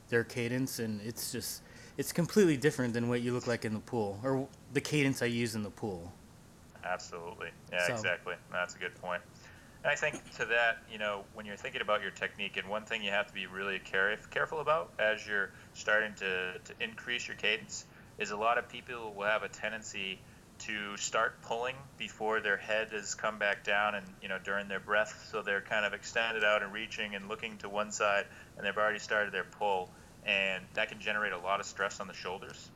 [0.09, 1.61] their cadence, and it's just
[1.97, 5.25] it's completely different than what you look like in the pool, or the cadence I
[5.27, 6.11] use in the pool.
[6.83, 7.49] Absolutely.
[7.71, 8.35] Yeah, So- exactly.
[8.51, 9.21] That's a good point.
[9.83, 12.85] And I think to that, you know, when you're thinking about your technique, and one
[12.85, 17.27] thing you have to be really care- careful about as you're starting to, to increase
[17.27, 17.85] your cadence
[18.17, 20.21] is a lot of people will have a tendency
[20.59, 24.79] to start pulling before their head has come back down and, you know, during their
[24.79, 25.27] breath.
[25.29, 28.77] So they're kind of extended out and reaching and looking to one side, and they've
[28.77, 29.89] already started their pull.
[30.25, 32.69] And that can generate a lot of stress on the shoulders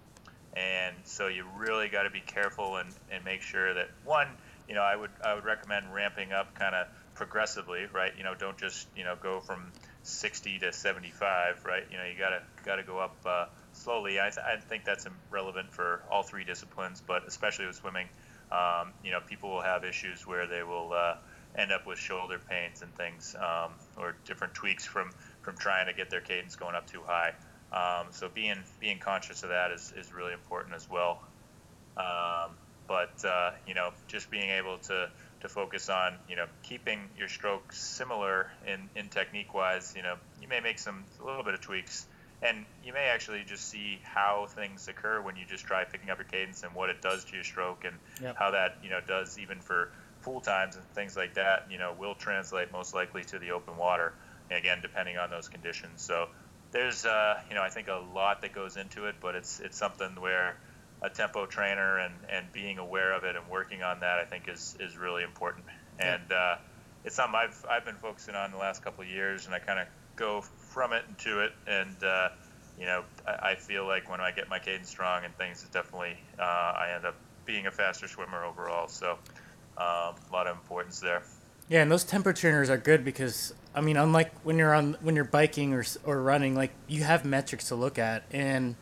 [0.58, 4.28] and so you really got to be careful and, and make sure that one
[4.68, 8.12] you know i would i would recommend ramping up kind of progressively right?
[8.16, 11.84] You know don't just you know go from 60 to 75 right?
[11.92, 14.20] You know you got to got to go up uh, slowly.
[14.20, 18.08] I, th- I think that's relevant for all three disciplines but especially with swimming
[18.52, 21.16] um, you know people will have issues where they will uh,
[21.58, 25.10] end up with shoulder pains and things um, or different tweaks from
[25.42, 27.32] from trying to get their cadence going up too high
[27.72, 31.22] um, so being being conscious of that is, is really important as well.
[31.98, 35.08] Um, but uh, you know, just being able to
[35.42, 39.94] to focus on you know keeping your stroke similar in in technique wise.
[39.96, 42.08] You know, you may make some a little bit of tweaks,
[42.42, 46.18] and you may actually just see how things occur when you just try picking up
[46.18, 48.36] your cadence and what it does to your stroke and Yep.
[48.40, 49.90] how that you know does even for
[50.24, 51.70] pool times and things like that.
[51.70, 54.14] You know, will translate most likely to the open water.
[54.50, 56.02] Again, depending on those conditions.
[56.02, 56.28] So
[56.72, 59.78] there's uh, you know I think a lot that goes into it, but it's it's
[59.78, 60.58] something where
[61.02, 64.48] a tempo trainer and, and being aware of it and working on that I think
[64.48, 65.66] is, is really important.
[66.00, 66.56] And uh,
[67.04, 69.80] it's something I've I've been focusing on the last couple of years, and I kind
[69.80, 71.52] of go from it and to it.
[71.68, 72.30] And uh,
[72.80, 75.72] you know I, I feel like when I get my cadence strong and things, it's
[75.72, 78.88] definitely uh, I end up being a faster swimmer overall.
[78.88, 79.12] So
[79.78, 81.24] um, a lot of importance there.
[81.70, 85.16] Yeah, and those tempo trainers are good because I mean, unlike when you're on when
[85.16, 88.76] you're biking or or running, like you have metrics to look at, and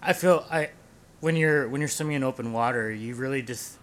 [0.00, 0.70] I feel I
[1.18, 3.76] when you're when you're swimming in open water, you really just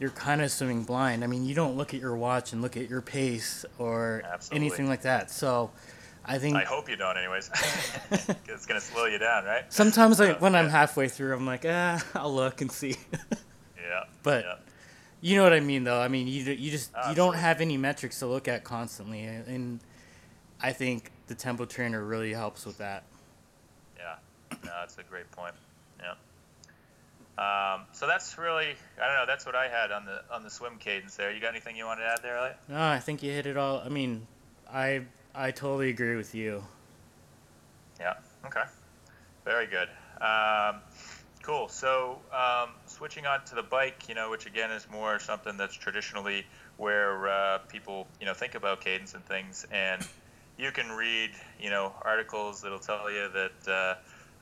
[0.00, 1.22] you're kind of swimming blind.
[1.22, 4.66] I mean, you don't look at your watch and look at your pace or Absolutely.
[4.66, 5.30] anything like that.
[5.30, 5.70] So,
[6.24, 7.48] I think I hope you don't, anyways.
[8.48, 9.72] it's gonna slow you down, right?
[9.72, 12.96] sometimes like when I'm halfway through, I'm like, ah, I'll look and see.
[13.76, 14.04] Yeah.
[14.24, 14.56] But- yeah.
[15.20, 16.00] You know what I mean, though.
[16.00, 19.80] I mean, you you just you don't have any metrics to look at constantly, and
[20.60, 23.04] I think the tempo trainer really helps with that.
[23.96, 24.16] Yeah,
[24.64, 25.54] no, that's a great point.
[26.00, 26.14] Yeah.
[27.38, 30.50] Um, so that's really, I don't know, that's what I had on the on the
[30.50, 31.32] swim cadence there.
[31.32, 32.56] You got anything you wanted to add there, Elliot?
[32.68, 33.82] No, I think you hit it all.
[33.84, 34.26] I mean,
[34.72, 35.02] I
[35.34, 36.64] I totally agree with you.
[38.00, 38.14] Yeah.
[38.46, 38.62] Okay.
[39.44, 39.88] Very good.
[40.20, 40.80] Um,
[41.46, 41.68] cool.
[41.68, 45.74] So um, switching on to the bike, you know, which again is more something that's
[45.74, 46.44] traditionally
[46.76, 50.02] where uh, people, you know, think about cadence and things, and
[50.58, 51.30] you can read,
[51.60, 53.72] you know, articles that'll tell you that.
[53.72, 53.94] Uh,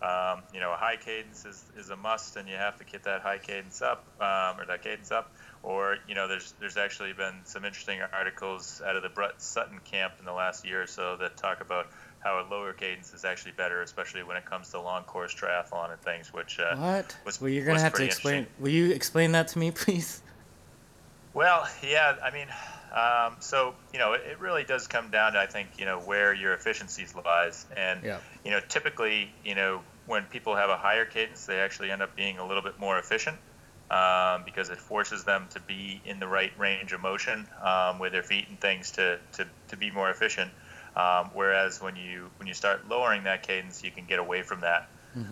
[0.03, 3.05] um, you know, a high cadence is, is a must, and you have to get
[3.05, 5.33] that high cadence up, um, or that cadence up.
[5.63, 9.79] Or, you know, there's there's actually been some interesting articles out of the Brett Sutton
[9.85, 11.87] camp in the last year or so that talk about
[12.25, 15.93] how a lower cadence is actually better, especially when it comes to long course triathlon
[15.93, 16.33] and things.
[16.33, 17.17] Which, uh, What?
[17.25, 18.47] was- well, you're gonna have to explain.
[18.59, 20.23] Will you explain that to me, please?
[21.35, 22.49] Well, yeah, I mean,
[22.93, 25.99] um, so you know, it, it really does come down to I think you know
[26.01, 28.19] where your efficiencies lies, and Yeah.
[28.45, 32.17] you know, typically, you know, when people have a higher cadence, they actually end up
[32.17, 33.37] being a little bit more efficient
[33.91, 38.13] um, because it forces them to be in the right range of motion um, with
[38.13, 40.51] their feet and things to, to, to be more efficient.
[40.97, 44.61] Um, whereas when you when you start lowering that cadence, you can get away from
[44.61, 44.89] that.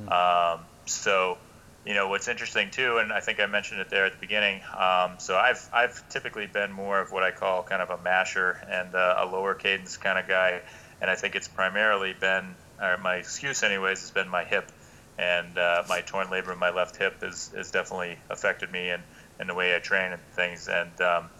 [0.08, 1.38] Um, so,
[1.84, 4.60] you know, what's interesting too, and I think I mentioned it there at the beginning.
[4.76, 8.58] Um, so I've I've typically been more of what I call kind of a masher
[8.68, 10.60] and uh, a lower cadence kind of guy,
[11.00, 14.70] and I think it's primarily been, or my excuse anyways, has been my hip,
[15.18, 19.02] and uh, my torn labrum in my left hip has, has definitely affected me and,
[19.38, 20.68] and the way I train and things.
[20.68, 21.30] And um,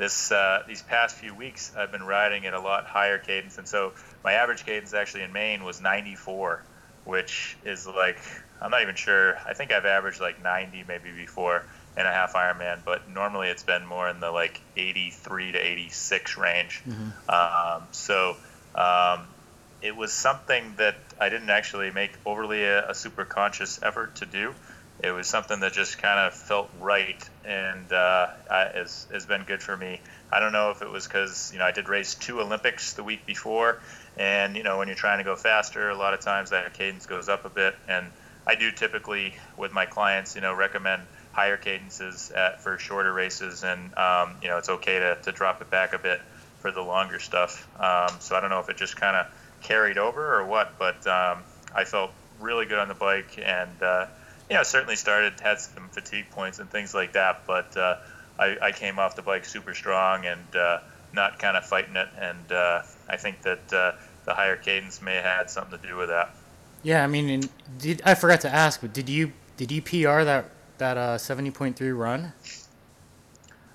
[0.00, 3.68] this uh, these past few weeks, I've been riding at a lot higher cadence, and
[3.68, 3.92] so
[4.24, 6.64] my average cadence actually in Maine was 94,
[7.04, 8.18] which is like
[8.62, 9.36] I'm not even sure.
[9.46, 11.64] I think I've averaged like 90 maybe before
[11.98, 16.38] in a half Ironman, but normally it's been more in the like 83 to 86
[16.38, 16.82] range.
[17.28, 18.36] Um, so
[18.74, 19.26] um,
[19.82, 24.26] it was something that I didn't actually make overly a, a super conscious effort to
[24.26, 24.54] do.
[25.02, 29.62] It was something that just kind of felt right and uh, has, has been good
[29.62, 30.00] for me.
[30.30, 33.02] I don't know if it was because you know I did race two Olympics the
[33.02, 33.80] week before,
[34.16, 37.06] and you know when you're trying to go faster, a lot of times that cadence
[37.06, 37.74] goes up a bit.
[37.88, 38.06] And
[38.46, 43.64] I do typically with my clients, you know, recommend higher cadences at, for shorter races,
[43.64, 46.20] and um, you know it's okay to, to drop it back a bit
[46.58, 47.66] for the longer stuff.
[47.80, 49.26] Um, so I don't know if it just kind of
[49.62, 51.42] carried over or what, but um,
[51.74, 54.06] I felt really good on the bike, and uh,
[54.50, 57.96] you know certainly started had some fatigue points and things like that, but uh,
[58.38, 60.80] I, I came off the bike super strong and uh,
[61.12, 63.92] not kind of fighting it, and uh, I think that uh,
[64.24, 66.34] the higher cadence may have had something to do with that.
[66.82, 70.50] Yeah, I mean, did I forgot to ask, but did you did you PR that
[70.78, 72.32] that uh, seventy point three run?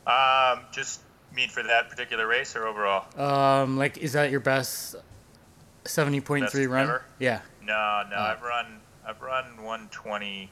[0.08, 1.02] Um, just
[1.34, 3.06] mean for that particular race or overall?
[3.20, 4.96] Um, like, is that your best
[5.86, 6.84] seventy point three run?
[6.84, 7.04] ever?
[7.20, 7.42] Yeah.
[7.64, 8.22] No, no, Oh.
[8.22, 10.50] I've run I've run 120,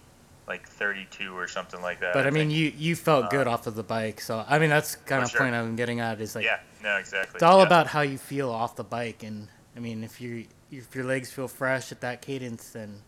[0.48, 2.14] like 32 or something like that.
[2.14, 2.54] But I mean, think.
[2.54, 5.42] you you felt good off of the bike, so I mean that's kind of sure.
[5.42, 7.36] point I'm getting at is like yeah, no, exactly.
[7.36, 7.66] it's all yeah.
[7.66, 11.32] about how you feel off the bike, and I mean if you if your legs
[11.32, 13.02] feel fresh at that cadence, then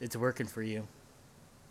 [0.00, 0.86] it's working for you.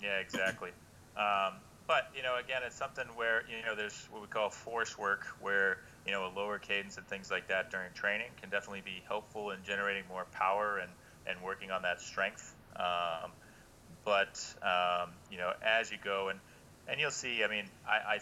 [0.02, 0.70] Yeah, exactly.
[1.18, 1.54] Um,
[1.88, 5.26] but you know, again, it's something where you know there's what we call force work,
[5.42, 9.04] where you know a lower cadence and things like that during training can definitely be
[9.08, 10.92] helpful in generating more power and
[11.28, 12.56] and working on that strength.
[12.76, 13.32] Um,
[14.06, 16.40] but um, you know, as you go and
[16.88, 17.44] and you'll see.
[17.44, 18.20] I mean, I, I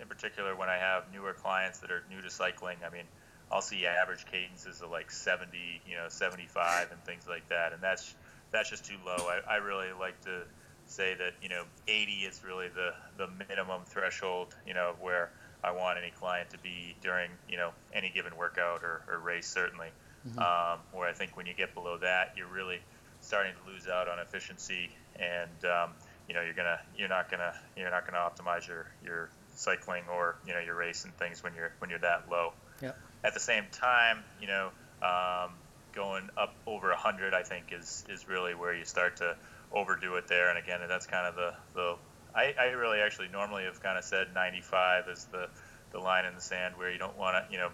[0.00, 3.04] in particular when I have newer clients that are new to cycling, I mean,
[3.50, 5.56] I'll see average cadences of like 70,
[5.86, 8.14] you know, 75 and things like that, and that's
[8.52, 9.16] that's just too low.
[9.16, 10.42] I, I really like to
[10.86, 15.30] say that you know 80 is really the the minimum threshold, you know, where
[15.62, 19.46] I want any client to be during you know any given workout or, or race
[19.46, 19.88] certainly.
[20.26, 20.38] Mm-hmm.
[20.38, 22.80] Um, where I think when you get below that, you're really
[23.20, 25.90] starting to lose out on efficiency, and um,
[26.28, 30.36] you know you're gonna you're not gonna you're not gonna optimize your your cycling or
[30.46, 32.52] you know your race and things when you're when you're that low.
[32.82, 32.98] Yep.
[33.24, 34.70] At the same time, you know,
[35.02, 35.52] um,
[35.92, 39.36] going up over 100, I think is is really where you start to
[39.72, 40.50] overdo it there.
[40.50, 41.96] And again, that's kind of the the
[42.34, 45.48] I, I really actually normally have kind of said 95 is the
[45.92, 47.70] the line in the sand where you don't want to you know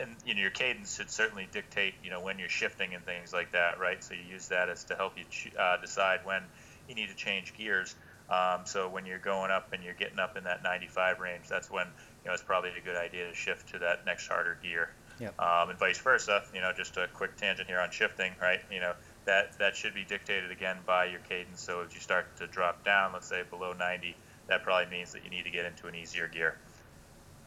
[0.00, 3.32] and you know your cadence should certainly dictate you know when you're shifting and things
[3.32, 4.02] like that right?
[4.02, 5.24] So you use that as to help you
[5.58, 6.42] uh, decide when
[6.88, 7.94] you need to change gears.
[8.28, 11.70] Um, so when you're going up and you're getting up in that 95 range that's
[11.70, 14.90] when you know it's probably a good idea to shift to that next harder gear.
[15.18, 15.38] Yep.
[15.38, 18.60] um, and vice versa you know just a quick tangent here on shifting right?
[18.70, 18.92] You know
[19.26, 21.60] that that should be dictated again by your cadence.
[21.60, 24.16] So if you start to drop down let's say below 90
[24.48, 26.56] that probably means that you need to get into an easier gear.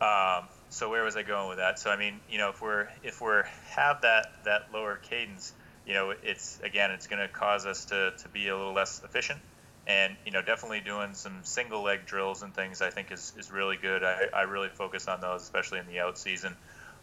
[0.02, 1.78] Um, so where was I going with that?
[1.78, 3.44] So I mean, you know, if we're if we're
[3.76, 5.54] have that that lower cadence,
[5.86, 9.00] you know, it's again, it's going to cause us to to be a little less
[9.06, 9.40] efficient.
[9.86, 13.52] And you know, definitely doing some single leg drills and things, I think is is
[13.52, 14.04] really good.
[14.04, 16.56] I, I really focus on those, especially in the out season,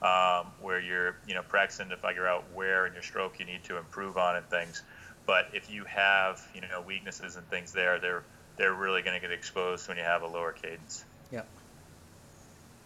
[0.03, 3.63] um, where you're you know practicing to figure out where in your stroke you need
[3.65, 4.83] to improve on and things.
[5.27, 8.25] But if you have you know weaknesses and things there, they're
[8.57, 11.05] they're really going to get exposed when you have a lower cadence.
[11.31, 11.47] Yep.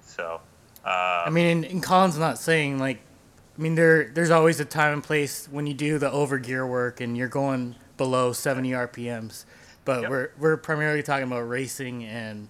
[0.05, 0.41] So
[0.85, 3.01] Um, I mean, and, and Colin's not saying like,
[3.59, 6.67] I mean, there there's always a time and place when you do the over gear
[6.67, 9.45] work and you're going below 70 RPMs,
[9.85, 10.11] but yep.
[10.11, 12.49] we're we're primarily talking about racing and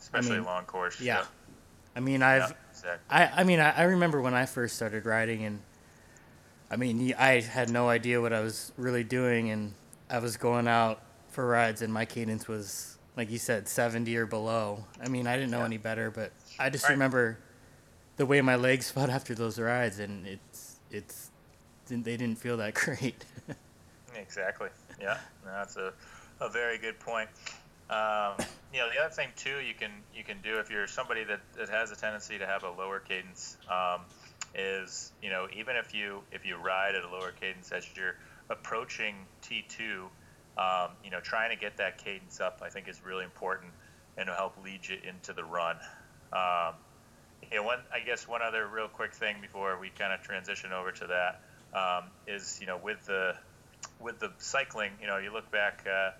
[0.00, 1.00] especially I mean, long course.
[1.00, 1.18] Yeah.
[1.18, 1.24] yeah.
[1.94, 3.06] I mean, I've yeah, exactly.
[3.10, 5.60] I I mean, I, I remember when I first started riding and
[6.70, 9.74] I mean, I had no idea what I was really doing and
[10.10, 14.26] I was going out for rides and my cadence was like you said 70 or
[14.26, 14.84] below.
[15.02, 15.66] I mean, I didn't know yeah.
[15.66, 16.90] any better, but I just right.
[16.90, 17.38] remember
[18.16, 21.30] the way my legs felt after those rides, and it's it's
[21.88, 23.24] they didn't feel that great.
[24.16, 24.68] exactly.
[25.00, 25.92] Yeah, that's a,
[26.40, 27.28] a very good point.
[27.90, 28.34] Um,
[28.72, 31.40] you know, the other thing too, you can you can do if you're somebody that,
[31.56, 34.00] that has a tendency to have a lower cadence, um,
[34.54, 38.16] is you know even if you if you ride at a lower cadence as you're
[38.50, 40.04] approaching T2,
[40.58, 43.72] um, you know, trying to get that cadence up, I think is really important
[44.16, 45.76] and will help lead you into the run.
[46.32, 46.74] Um,
[47.50, 50.72] you know, one I guess one other real quick thing before we kind of transition
[50.72, 51.40] over to that
[51.78, 53.34] um, is you know with the
[54.00, 55.86] with the cycling, you know, you look back.
[55.86, 56.10] Uh,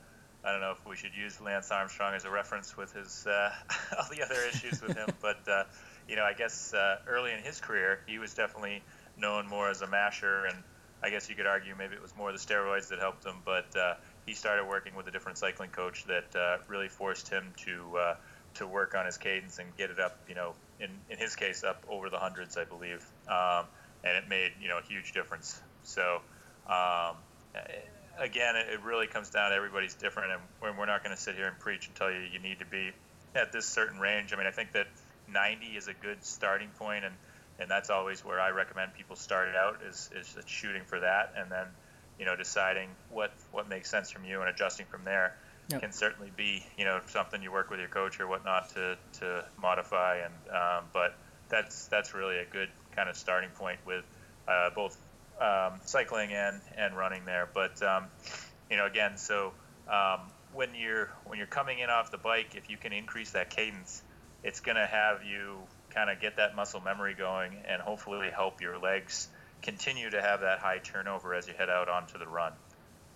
[0.47, 3.51] I don't know if we should use Lance Armstrong as a reference with his uh,
[3.99, 5.65] all the other issues with him, but uh,
[6.09, 8.83] you know, I guess uh, early in his career, he was definitely
[9.17, 10.57] known more as a masher, and
[11.03, 13.37] I guess you could argue maybe it was more the steroids that helped him.
[13.45, 13.95] But uh,
[14.27, 18.15] he started working with a different cycling coach that uh, really forced him to uh,
[18.55, 21.65] to work on his cadence and get it up, you know, in, in his case,
[21.65, 23.05] up over the hundreds, I believe.
[23.29, 23.67] Um,
[24.05, 25.61] and it made, you know, a huge difference.
[25.83, 26.21] So,
[26.69, 27.17] um,
[28.19, 30.33] again, it, really comes down to everybody's different.
[30.63, 32.67] And we're not going to sit here and preach and tell you you need to
[32.67, 32.91] be
[33.35, 34.33] at this certain range.
[34.33, 34.87] I mean, I think that
[35.33, 37.15] 90 is a good starting point, and,
[37.59, 41.51] and that's always where I recommend people start out is, is shooting for that, and
[41.51, 41.67] then,
[42.19, 45.35] you know, deciding what, what makes sense from you and adjusting from there
[45.71, 45.81] yep.
[45.81, 49.45] can certainly be you know something you work with your coach or whatnot to to
[49.61, 50.19] modify.
[50.19, 51.17] And um, but
[51.49, 54.05] that's that's really a good kind of starting point with
[54.49, 54.97] uh, both
[55.41, 57.49] um, cycling and and running there.
[57.53, 58.07] But um,
[58.71, 59.53] you know again, so
[59.89, 60.21] um,
[60.53, 64.03] when you're when you're coming in off the bike, if you can increase that cadence,
[64.43, 65.59] it's going to have you
[65.91, 69.29] kind of get that muscle memory going and hopefully help your legs
[69.65, 72.53] continue to have that high turnover as you head out onto the run.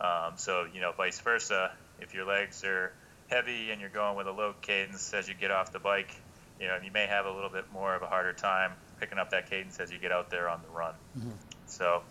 [0.01, 2.93] Um, so you know, vice versa, if your legs are
[3.29, 6.11] heavy and you're going with a low cadence as you get off the bike,
[6.59, 9.31] you know, you may have a little bit more of a harder time picking up
[9.31, 10.95] that cadence as you get out there on the run.
[11.17, 11.31] Mm-hmm.
[11.67, 12.03] So,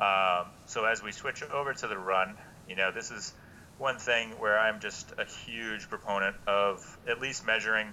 [0.00, 2.36] um, so as we switch over to the run,
[2.68, 3.32] you know, this is
[3.78, 7.92] one thing where I'm just a huge proponent of at least measuring,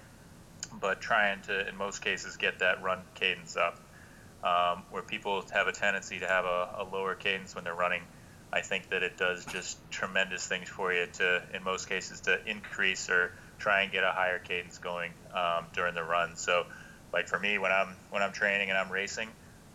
[0.80, 3.78] but trying to, in most cases, get that run cadence up.
[4.42, 8.00] Um, where people have a tendency to have a, a lower cadence when they're running
[8.52, 12.38] I think that it does just tremendous things for you to, in most cases, to
[12.46, 16.36] increase or try and get a higher cadence going um, during the run.
[16.36, 16.64] So,
[17.12, 19.28] like for me, when I'm when I'm training and I'm racing,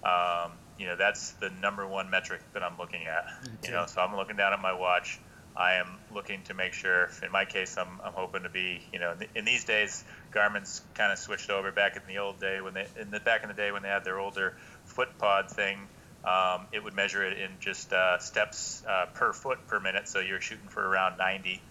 [0.03, 3.25] um, you know, that's the number one metric that I'm looking at.
[3.63, 5.19] You know, so I'm looking down at my watch.
[5.57, 7.09] I am looking to make sure.
[7.23, 11.11] In my case, I'm, I'm hoping to be, you know, in these days, Garmin's kind
[11.11, 11.71] of switched over.
[11.71, 13.87] Back in the old day when they, in the back in the day when they
[13.87, 15.77] had their older foot pod thing,
[16.25, 20.09] um, it would measure it in just uh, steps uh, per foot per minute.
[20.09, 21.61] So you're shooting for around 90.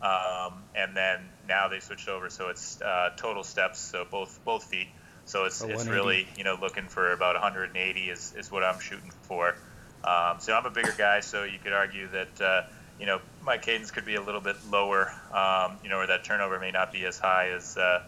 [0.00, 4.64] Um, and then now they switched over, so it's uh, total steps, so both both
[4.64, 4.86] feet.
[5.24, 9.10] So it's, it's really you know looking for about 180 is, is what I'm shooting
[9.22, 9.56] for.
[10.04, 12.62] Um, so I'm a bigger guy, so you could argue that uh,
[12.98, 16.24] you know my cadence could be a little bit lower, um, you know, or that
[16.24, 18.00] turnover may not be as high as, uh,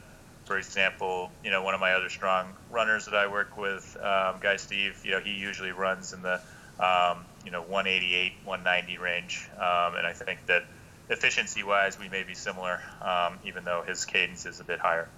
[0.44, 4.36] for example, you know, one of my other strong runners that I work with, um,
[4.40, 5.00] Guy Steve.
[5.04, 6.40] You know, he usually runs in the
[6.78, 10.62] um, you know 188, 190 range, um, and I think that
[11.08, 15.08] efficiency-wise we may be similar, um, even though his cadence is a bit higher.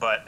[0.00, 0.20] But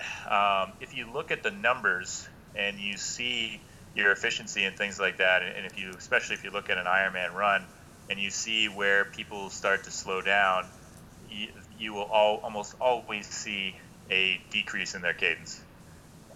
[0.80, 3.60] if you look at the numbers and you see
[3.96, 5.42] your efficiency and things like that.
[5.42, 7.66] And if you, especially if you look at an Ironman run
[8.08, 10.64] and you see where people start to slow down,
[11.28, 11.48] you,
[11.78, 13.76] you will all, almost always see
[14.10, 15.60] a decrease in their cadence.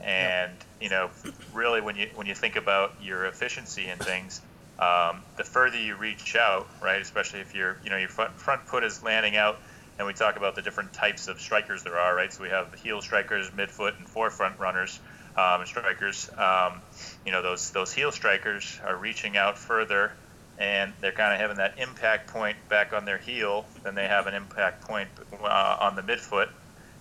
[0.00, 1.10] And you know,
[1.52, 4.40] really, when you when you think about your efficiency and things,
[4.78, 7.02] um, the further you reach out, right?
[7.02, 9.58] Especially if your you know your front, front foot is landing out,
[9.98, 12.32] and we talk about the different types of strikers there are, right?
[12.32, 14.98] So we have the heel strikers, midfoot, and forefoot runners
[15.36, 16.30] um, strikers.
[16.36, 16.82] Um,
[17.24, 20.12] you know, those those heel strikers are reaching out further,
[20.61, 23.66] and they're kind of having that impact point back on their heel.
[23.82, 26.48] Then they have an impact point uh, on the midfoot,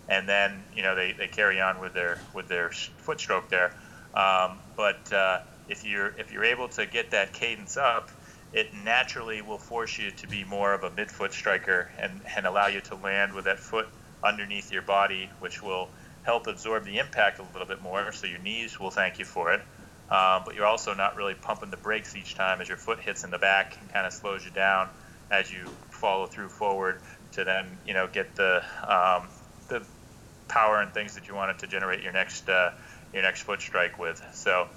[0.08, 3.74] and then you know they, they carry on with their with their foot stroke there.
[4.16, 8.10] Um, but uh, if you're if you're able to get that cadence up,
[8.54, 12.68] it naturally will force you to be more of a midfoot striker and, and allow
[12.68, 13.88] you to land with that foot
[14.24, 15.90] underneath your body, which will
[16.24, 19.54] help absorb the impact a little bit more, so your knees will thank you for
[19.54, 19.62] it.
[20.10, 23.24] Um, but you're also not really pumping the brakes each time as your foot hits
[23.24, 24.90] in the back and kind of slows you down
[25.30, 27.02] as you follow through forward
[27.32, 29.30] to then you know get the um,
[29.68, 29.86] the
[30.48, 32.72] power and things that you wanted to generate your next uh,
[33.14, 34.22] your next foot strike with.
[34.34, 34.68] So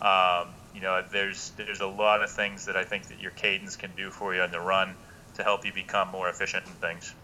[0.00, 3.76] um, you know there's there's a lot of things that I think that your cadence
[3.76, 4.96] can do for you on the run
[5.34, 7.14] to help you become more efficient in things.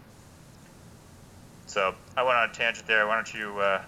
[1.67, 3.05] So I went on a tangent there.
[3.05, 3.83] Why don't you uh,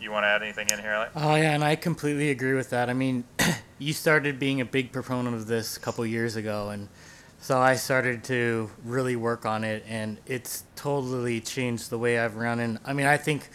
[0.00, 0.92] you want to add anything in here?
[0.92, 1.12] Elliot?
[1.14, 2.90] Oh yeah, and I completely agree with that.
[2.90, 3.24] I mean,
[3.78, 6.88] you started being a big proponent of this a couple years ago, and
[7.40, 12.36] so I started to really work on it, and it's totally changed the way I've
[12.36, 12.60] run.
[12.60, 13.48] And I mean, I think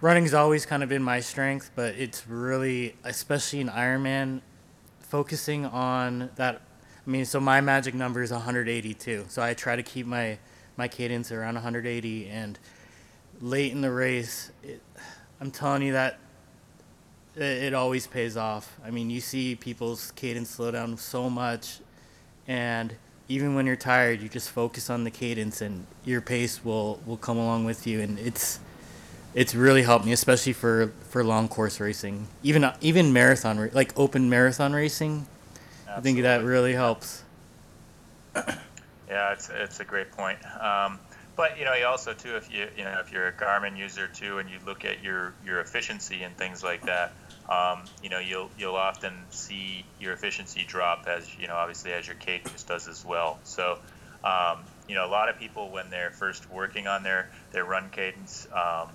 [0.00, 4.42] running's always kind of been my strength, but it's really, especially in Ironman,
[5.00, 6.62] focusing on that.
[7.06, 10.38] I mean, so my magic number is 182, so I try to keep my
[10.76, 12.58] my cadence around 180 and
[13.40, 14.80] late in the race, it,
[15.42, 16.20] I'm telling you that
[17.34, 18.78] it, it, always pays off.
[18.86, 21.80] I mean, you see people's cadence slow down so much,
[22.46, 22.94] and
[23.26, 27.16] even when you're tired, you just focus on the cadence, and your pace will will
[27.16, 28.60] come along with you, and it's
[29.34, 34.30] it's really helped me, especially for for long course racing, even even marathon like open
[34.30, 35.26] marathon racing.
[35.88, 35.96] Absolutely.
[35.96, 37.24] I think that really helps.
[39.08, 40.38] Yeah, it's it's a great point.
[40.58, 40.98] Um,
[41.36, 44.08] but you know, you also too, if you you know if you're a Garmin user
[44.08, 47.16] too, and you look at your your efficiency and things like that,
[47.48, 52.06] um, you know, you'll you'll often see your efficiency drop as you know, obviously as
[52.06, 53.40] your cadence does as well.
[53.44, 53.78] So,
[54.24, 57.90] um, you know, a lot of people when they're first working on their their run
[57.90, 58.90] cadence, um,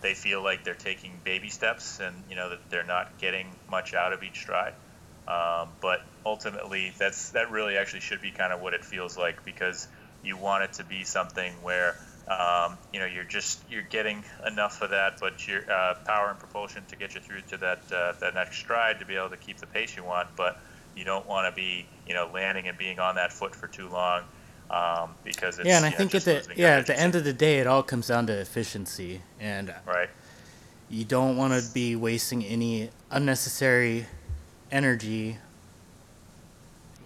[0.00, 3.94] they feel like they're taking baby steps, and you know that they're not getting much
[3.94, 4.74] out of each stride.
[5.26, 9.44] Um, but ultimately, that's that really actually should be kind of what it feels like
[9.44, 9.88] because
[10.22, 11.96] you want it to be something where
[12.28, 16.38] um, you know you're just you're getting enough of that, but your uh, power and
[16.38, 19.36] propulsion to get you through to that uh, that next stride to be able to
[19.36, 20.60] keep the pace you want, but
[20.96, 23.88] you don't want to be you know landing and being on that foot for too
[23.88, 24.22] long
[24.70, 27.58] um, because yeah, and I think at the yeah at the end of the day,
[27.58, 30.10] it all comes down to efficiency, and right.
[30.90, 34.06] You don't want to be wasting any unnecessary
[34.70, 35.36] energy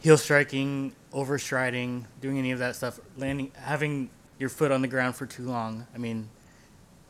[0.03, 5.15] heel striking overstriding, doing any of that stuff, landing, having your foot on the ground
[5.15, 5.87] for too long.
[5.95, 6.29] I mean,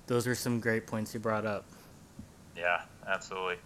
[0.07, 1.65] those are some great points you brought up.
[2.57, 3.57] Yeah, absolutely.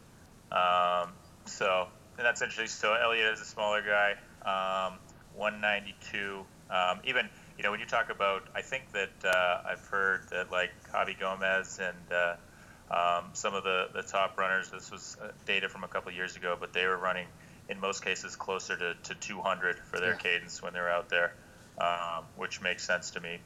[0.53, 1.13] Um,
[1.45, 2.69] so, and that's interesting.
[2.69, 4.13] So, Elliot is a smaller guy,
[4.45, 4.99] um,
[5.35, 6.45] 192.
[6.71, 10.53] Um, even, you know, when you talk about, I think that uh, I've heard that
[10.53, 12.37] like Javi Gomez and uh,
[12.95, 16.37] um, some of the, the top runners, this was uh, data from a couple years
[16.37, 17.27] ago, but they were running–
[17.69, 20.17] in most cases closer to, to 200 for their yeah.
[20.17, 21.35] cadence when they're out there,
[21.79, 23.39] um, which makes sense to me.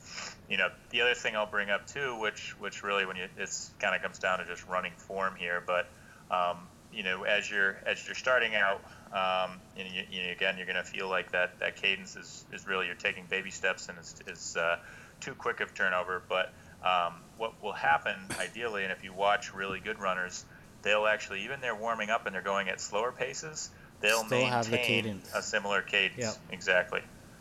[0.49, 3.71] You know, the other thing I'll bring up too, which which really when you it's
[3.79, 5.89] kind of comes down to just running form here, but
[6.31, 6.59] um,
[6.93, 10.57] you know, as you're as you're starting out, um, you, know, you, you know, again,
[10.57, 13.89] you're going to feel like that that cadence is, is really you're taking baby steps
[13.89, 14.79] and is, is uh,
[15.21, 16.23] too quick of turnover.
[16.29, 16.53] But
[16.85, 20.45] um, what will happen ideally, and if you watch really good runners,
[20.83, 24.66] they'll actually even they're warming up and they're going at slower paces, they'll Still have
[24.66, 25.30] the maintain cadence.
[25.34, 26.18] a similar cadence.
[26.18, 26.34] Yep.
[26.51, 27.01] Exactly.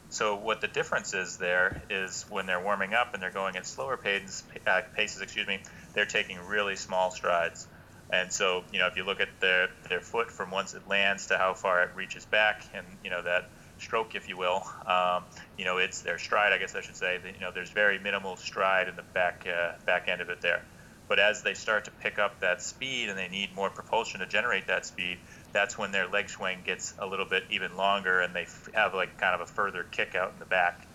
[0.09, 3.65] So what the difference is there is when they're warming up and they're going at
[3.67, 5.59] slower paces, uh, paces, excuse me,
[5.93, 7.67] they're taking really small strides.
[8.11, 11.27] And so, you know, if you look at their their foot from once it lands
[11.27, 15.25] to how far it reaches back, and you know that stroke, if you will, um,
[15.57, 16.51] you know, it's their stride.
[16.51, 19.45] I guess I should say that you know there's very minimal stride in the back
[19.47, 20.63] uh, back end of it there.
[21.07, 24.27] But as they start to pick up that speed and they need more propulsion to
[24.27, 25.17] generate that speed,
[25.51, 28.93] that's when their leg swing gets a little bit even longer and they f- have
[28.93, 30.87] like kind of a further kick out in the back.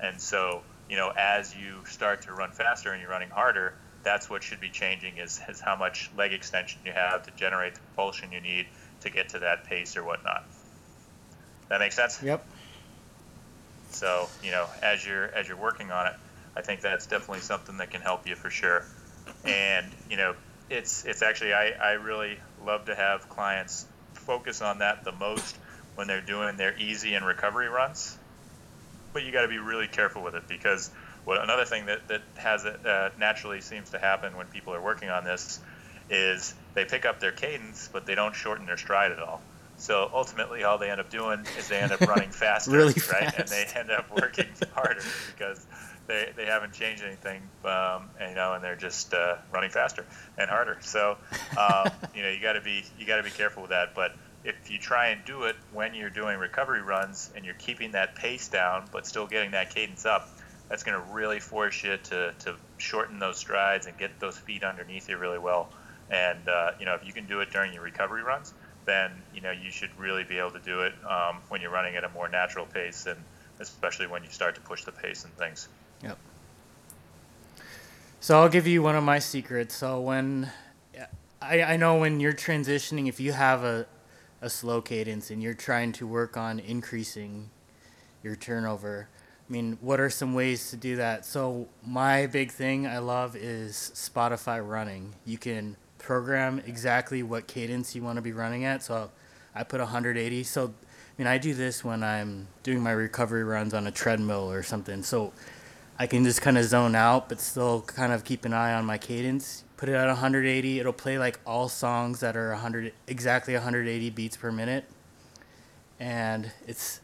[0.00, 4.28] And so, you know, as you start to run faster and you're running harder, that's
[4.28, 7.80] what should be changing is, is how much leg extension you have to generate the
[7.80, 8.66] propulsion you need
[9.00, 10.44] to get to that pace or whatnot.
[11.68, 12.22] That makes sense?
[12.22, 12.44] Yep.
[13.90, 16.14] So, you know, as you're as you're working on it,
[16.56, 18.84] I think that's definitely something that can help you for sure.
[19.44, 20.34] And, you know,
[20.70, 23.86] it's it's actually I, I really love to have clients
[24.22, 25.56] focus on that the most
[25.94, 28.16] when they're doing their easy and recovery runs.
[29.12, 30.90] But you got to be really careful with it because
[31.24, 35.10] what another thing that that has uh, naturally seems to happen when people are working
[35.10, 35.60] on this
[36.10, 39.42] is they pick up their cadence, but they don't shorten their stride at all.
[39.76, 43.32] So ultimately, all they end up doing is they end up running faster, Really right?
[43.36, 45.02] And they end up working harder
[45.36, 45.64] because
[46.06, 50.04] they, they haven't changed anything, um, and, you know, and they're just uh, running faster
[50.36, 50.78] and harder.
[50.80, 51.16] So,
[51.56, 53.94] um, you know, you got to be you got to be careful with that.
[53.94, 54.12] But
[54.44, 58.16] if you try and do it when you're doing recovery runs and you're keeping that
[58.16, 60.28] pace down, but still getting that cadence up,
[60.68, 64.64] that's going to really force you to, to shorten those strides and get those feet
[64.64, 65.70] underneath you really well.
[66.10, 68.52] And uh, you know, if you can do it during your recovery runs,
[68.84, 71.96] then you know you should really be able to do it um, when you're running
[71.96, 73.18] at a more natural pace, and
[73.60, 75.68] especially when you start to push the pace and things.
[76.02, 76.18] Yep.
[78.20, 79.74] So I'll give you one of my secrets.
[79.74, 80.50] So when
[81.42, 83.86] I, I know when you're transitioning, if you have a,
[84.40, 87.50] a slow cadence and you're trying to work on increasing
[88.22, 89.08] your turnover,
[89.48, 91.26] I mean, what are some ways to do that?
[91.26, 95.14] So my big thing I love is Spotify running.
[95.24, 98.82] You can program exactly what cadence you want to be running at.
[98.82, 99.10] So
[99.54, 100.44] I put 180.
[100.44, 100.70] So I
[101.18, 105.02] mean, I do this when I'm doing my recovery runs on a treadmill or something.
[105.02, 105.32] So
[105.98, 108.84] I can just kind of zone out, but still kind of keep an eye on
[108.84, 109.64] my cadence.
[109.76, 110.80] Put it at 180.
[110.80, 114.84] It'll play like all songs that are 100 exactly 180 beats per minute,
[116.00, 117.00] and it's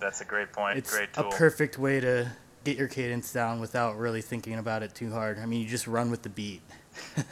[0.00, 0.78] That's a great point.
[0.78, 2.32] it's great a perfect way to
[2.64, 5.38] get your cadence down without really thinking about it too hard.
[5.38, 6.62] I mean, you just run with the beat.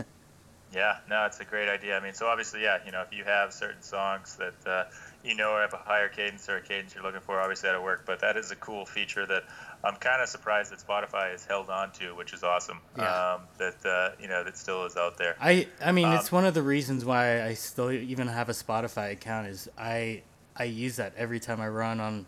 [0.74, 1.96] Yeah, no, it's a great idea.
[1.96, 4.84] I mean, so obviously, yeah, you know, if you have certain songs that uh,
[5.24, 8.04] you know have a higher cadence or a cadence you're looking for, obviously that'll work.
[8.06, 9.44] But that is a cool feature that
[9.82, 12.80] I'm kind of surprised that Spotify has held on to, which is awesome.
[12.96, 13.34] Yeah.
[13.34, 15.36] Um, that uh, you know that still is out there.
[15.40, 18.52] I I mean, Um, it's one of the reasons why I still even have a
[18.52, 20.22] Spotify account is I
[20.56, 22.26] I use that every time I run on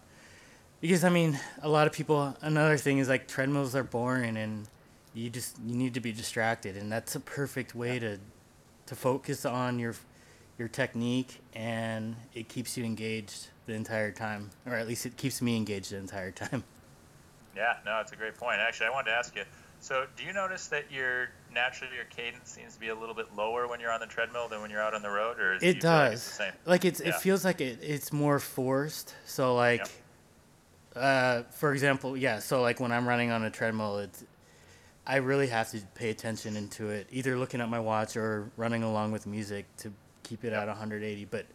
[0.81, 4.69] because I mean, a lot of people another thing is like treadmills are boring and
[5.15, 8.19] you just you need to be distracted and that's a perfect way to
[8.87, 9.95] to focus on your
[10.59, 15.43] your technique and it keeps you engaged the entire time or at least it keeps
[15.43, 16.65] me engaged the entire time.
[17.57, 18.59] Yeah, no, it's a great point.
[18.61, 19.43] Actually, I wanted to ask you.
[19.81, 23.35] So, do you notice that your naturally your cadence seems to be a little bit
[23.35, 25.61] lower when you're on the treadmill than when you're out on the road, or is,
[25.63, 26.21] do you It feel like does.
[26.21, 26.53] it's the same?
[26.67, 27.09] Like it's Yeah.
[27.09, 29.15] it feels like it, it's more forced.
[29.25, 29.89] So like Yep.
[30.97, 34.23] uh for example, yeah, so like when I'm running on a treadmill, it's
[35.07, 38.83] I really have to pay attention into it, either looking at my watch or running
[38.83, 39.93] along with music to
[40.27, 41.25] keep it at 180.
[41.27, 41.47] But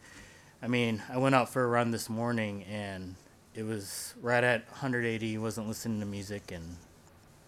[0.61, 3.15] I mean, I went out for a run this morning and
[3.53, 6.77] it was right at 180, wasn't listening to music and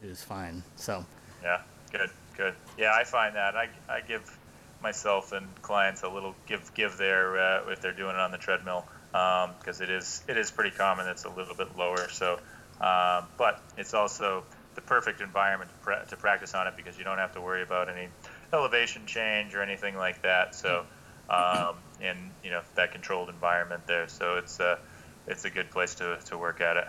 [0.03, 0.63] it was fine.
[0.75, 1.05] So,
[1.41, 1.61] Yeah,
[1.91, 2.53] good, good.
[2.77, 4.37] Yeah, I find that I, I give
[4.81, 8.37] myself and clients a little give give there uh, if they're doing it on the
[8.37, 11.07] treadmill because it is it is pretty common.
[11.07, 12.33] It's a little bit lower, so
[12.81, 14.43] um, but it's also
[14.75, 17.61] the perfect environment to, pra- to practice on it because you don't have to worry
[17.61, 18.07] about any
[18.51, 20.55] elevation change or anything like that.
[20.55, 20.85] So
[21.29, 24.79] um, in you know that controlled environment there, so it's a
[25.27, 26.87] it's a good place to, to work at it.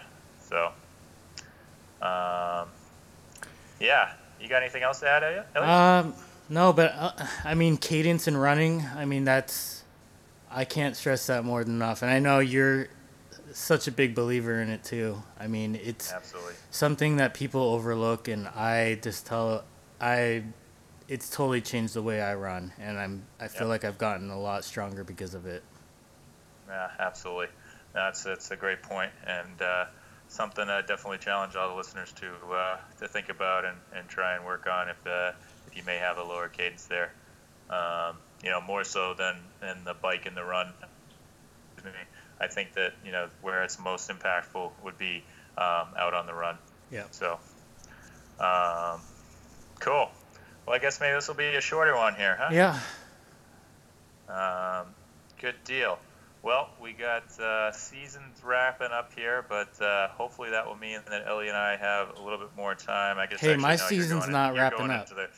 [0.48, 0.72] So.
[2.02, 2.68] Um,
[3.80, 4.12] yeah.
[4.40, 5.56] You got anything else to add, Elliot?
[5.56, 6.14] Um,
[6.48, 7.12] no, but uh,
[7.44, 8.84] I mean cadence and running.
[8.96, 9.84] I mean that's
[10.50, 12.02] I can't stress that more than enough.
[12.02, 12.88] And I know you're
[13.52, 15.22] such a big believer in it too.
[15.38, 16.54] I mean it's Absolutely.
[16.70, 19.64] something that people overlook, and I just tell
[20.00, 20.42] I
[21.08, 23.68] it's totally changed the way I run, and I'm I feel Yep.
[23.68, 25.62] like I've gotten a lot stronger because of it.
[26.68, 27.48] Yeah, absolutely.
[27.92, 29.84] That's it's a great point, and uh,
[30.28, 34.34] something I definitely challenge all the listeners to uh, to think about and, and try
[34.34, 35.32] and work on if uh,
[35.66, 37.12] if you may have a lower cadence there.
[37.70, 40.72] Um, you know, more so than than the bike and the run.
[41.74, 42.00] Excuse me.
[42.40, 45.22] I think that you know where it's most impactful would be
[45.56, 46.58] um, out on the run.
[46.90, 47.04] Yeah.
[47.10, 47.38] So,
[48.40, 49.00] um,
[49.80, 50.10] cool.
[50.66, 52.50] Well, I guess maybe this will be a shorter one here, huh?
[52.52, 52.78] Yeah.
[54.28, 54.86] Um,
[55.40, 55.98] good deal.
[56.42, 61.26] Well, we got uh, seasons wrapping up here, but uh, hopefully that will mean that
[61.26, 63.18] Ellie and I have a little bit more time.
[63.18, 63.40] I guess.
[63.40, 65.08] Hey, actually, my no, season's not you're wrapping up.
[65.08, 65.28] the-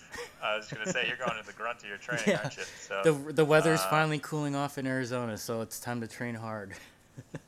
[0.42, 2.40] I was going to say you're going into the grunt of your training, Yeah.
[2.42, 2.62] aren't you?
[2.80, 6.34] So, The the weather's uh, finally cooling off in Arizona, so it's time to train
[6.34, 6.72] hard.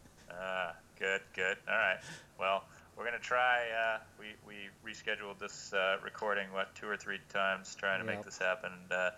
[0.41, 1.57] Ah, good, good.
[1.69, 1.99] All right.
[2.39, 2.63] Well,
[3.09, 3.65] gonna try.
[3.73, 8.23] Uh, we we rescheduled this uh, recording what two or three times, trying to make
[8.23, 8.71] this happen.
[8.73, 9.11] And, uh,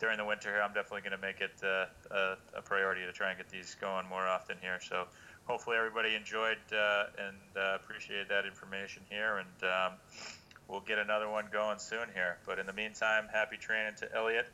[0.00, 3.30] during the winter here, I'm definitely gonna make it uh, a, a priority to try
[3.30, 4.80] and get these going more often here.
[4.80, 5.06] So
[5.44, 9.92] hopefully everybody enjoyed uh, and uh, appreciated that information here, and um,
[10.68, 12.38] we'll get another one going soon here.
[12.46, 14.46] But in the meantime, happy training to Elliot.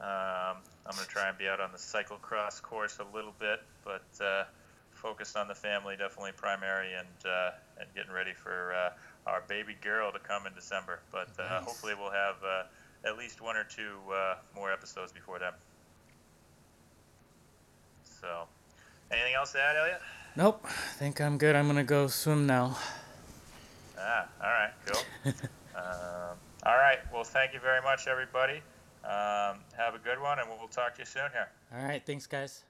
[0.00, 3.60] Um, I'm going to try and be out on the cyclocross course a little bit,
[3.84, 4.44] but uh,
[4.98, 9.76] focused on the family, definitely primary, and uh, and getting ready for uh, our baby
[9.80, 11.00] girl to come in December.
[11.10, 11.64] But uh, Nice.
[11.64, 15.52] hopefully we'll have uh, at least one or two uh, more episodes before then.
[18.20, 18.44] So,
[19.12, 20.00] anything else to add, Elliot?
[20.36, 20.64] Nope.
[20.64, 21.54] I think I'm good.
[21.54, 22.76] I'm gonna go swim now.
[23.98, 25.02] Ah, all right, cool.
[25.76, 26.36] um,
[26.66, 28.60] all right, well, thank you very much, everybody.
[29.04, 31.48] Um, have a good one, and we'll, we'll talk to you soon here.
[31.74, 32.04] All right.
[32.04, 32.64] Thanks, guys.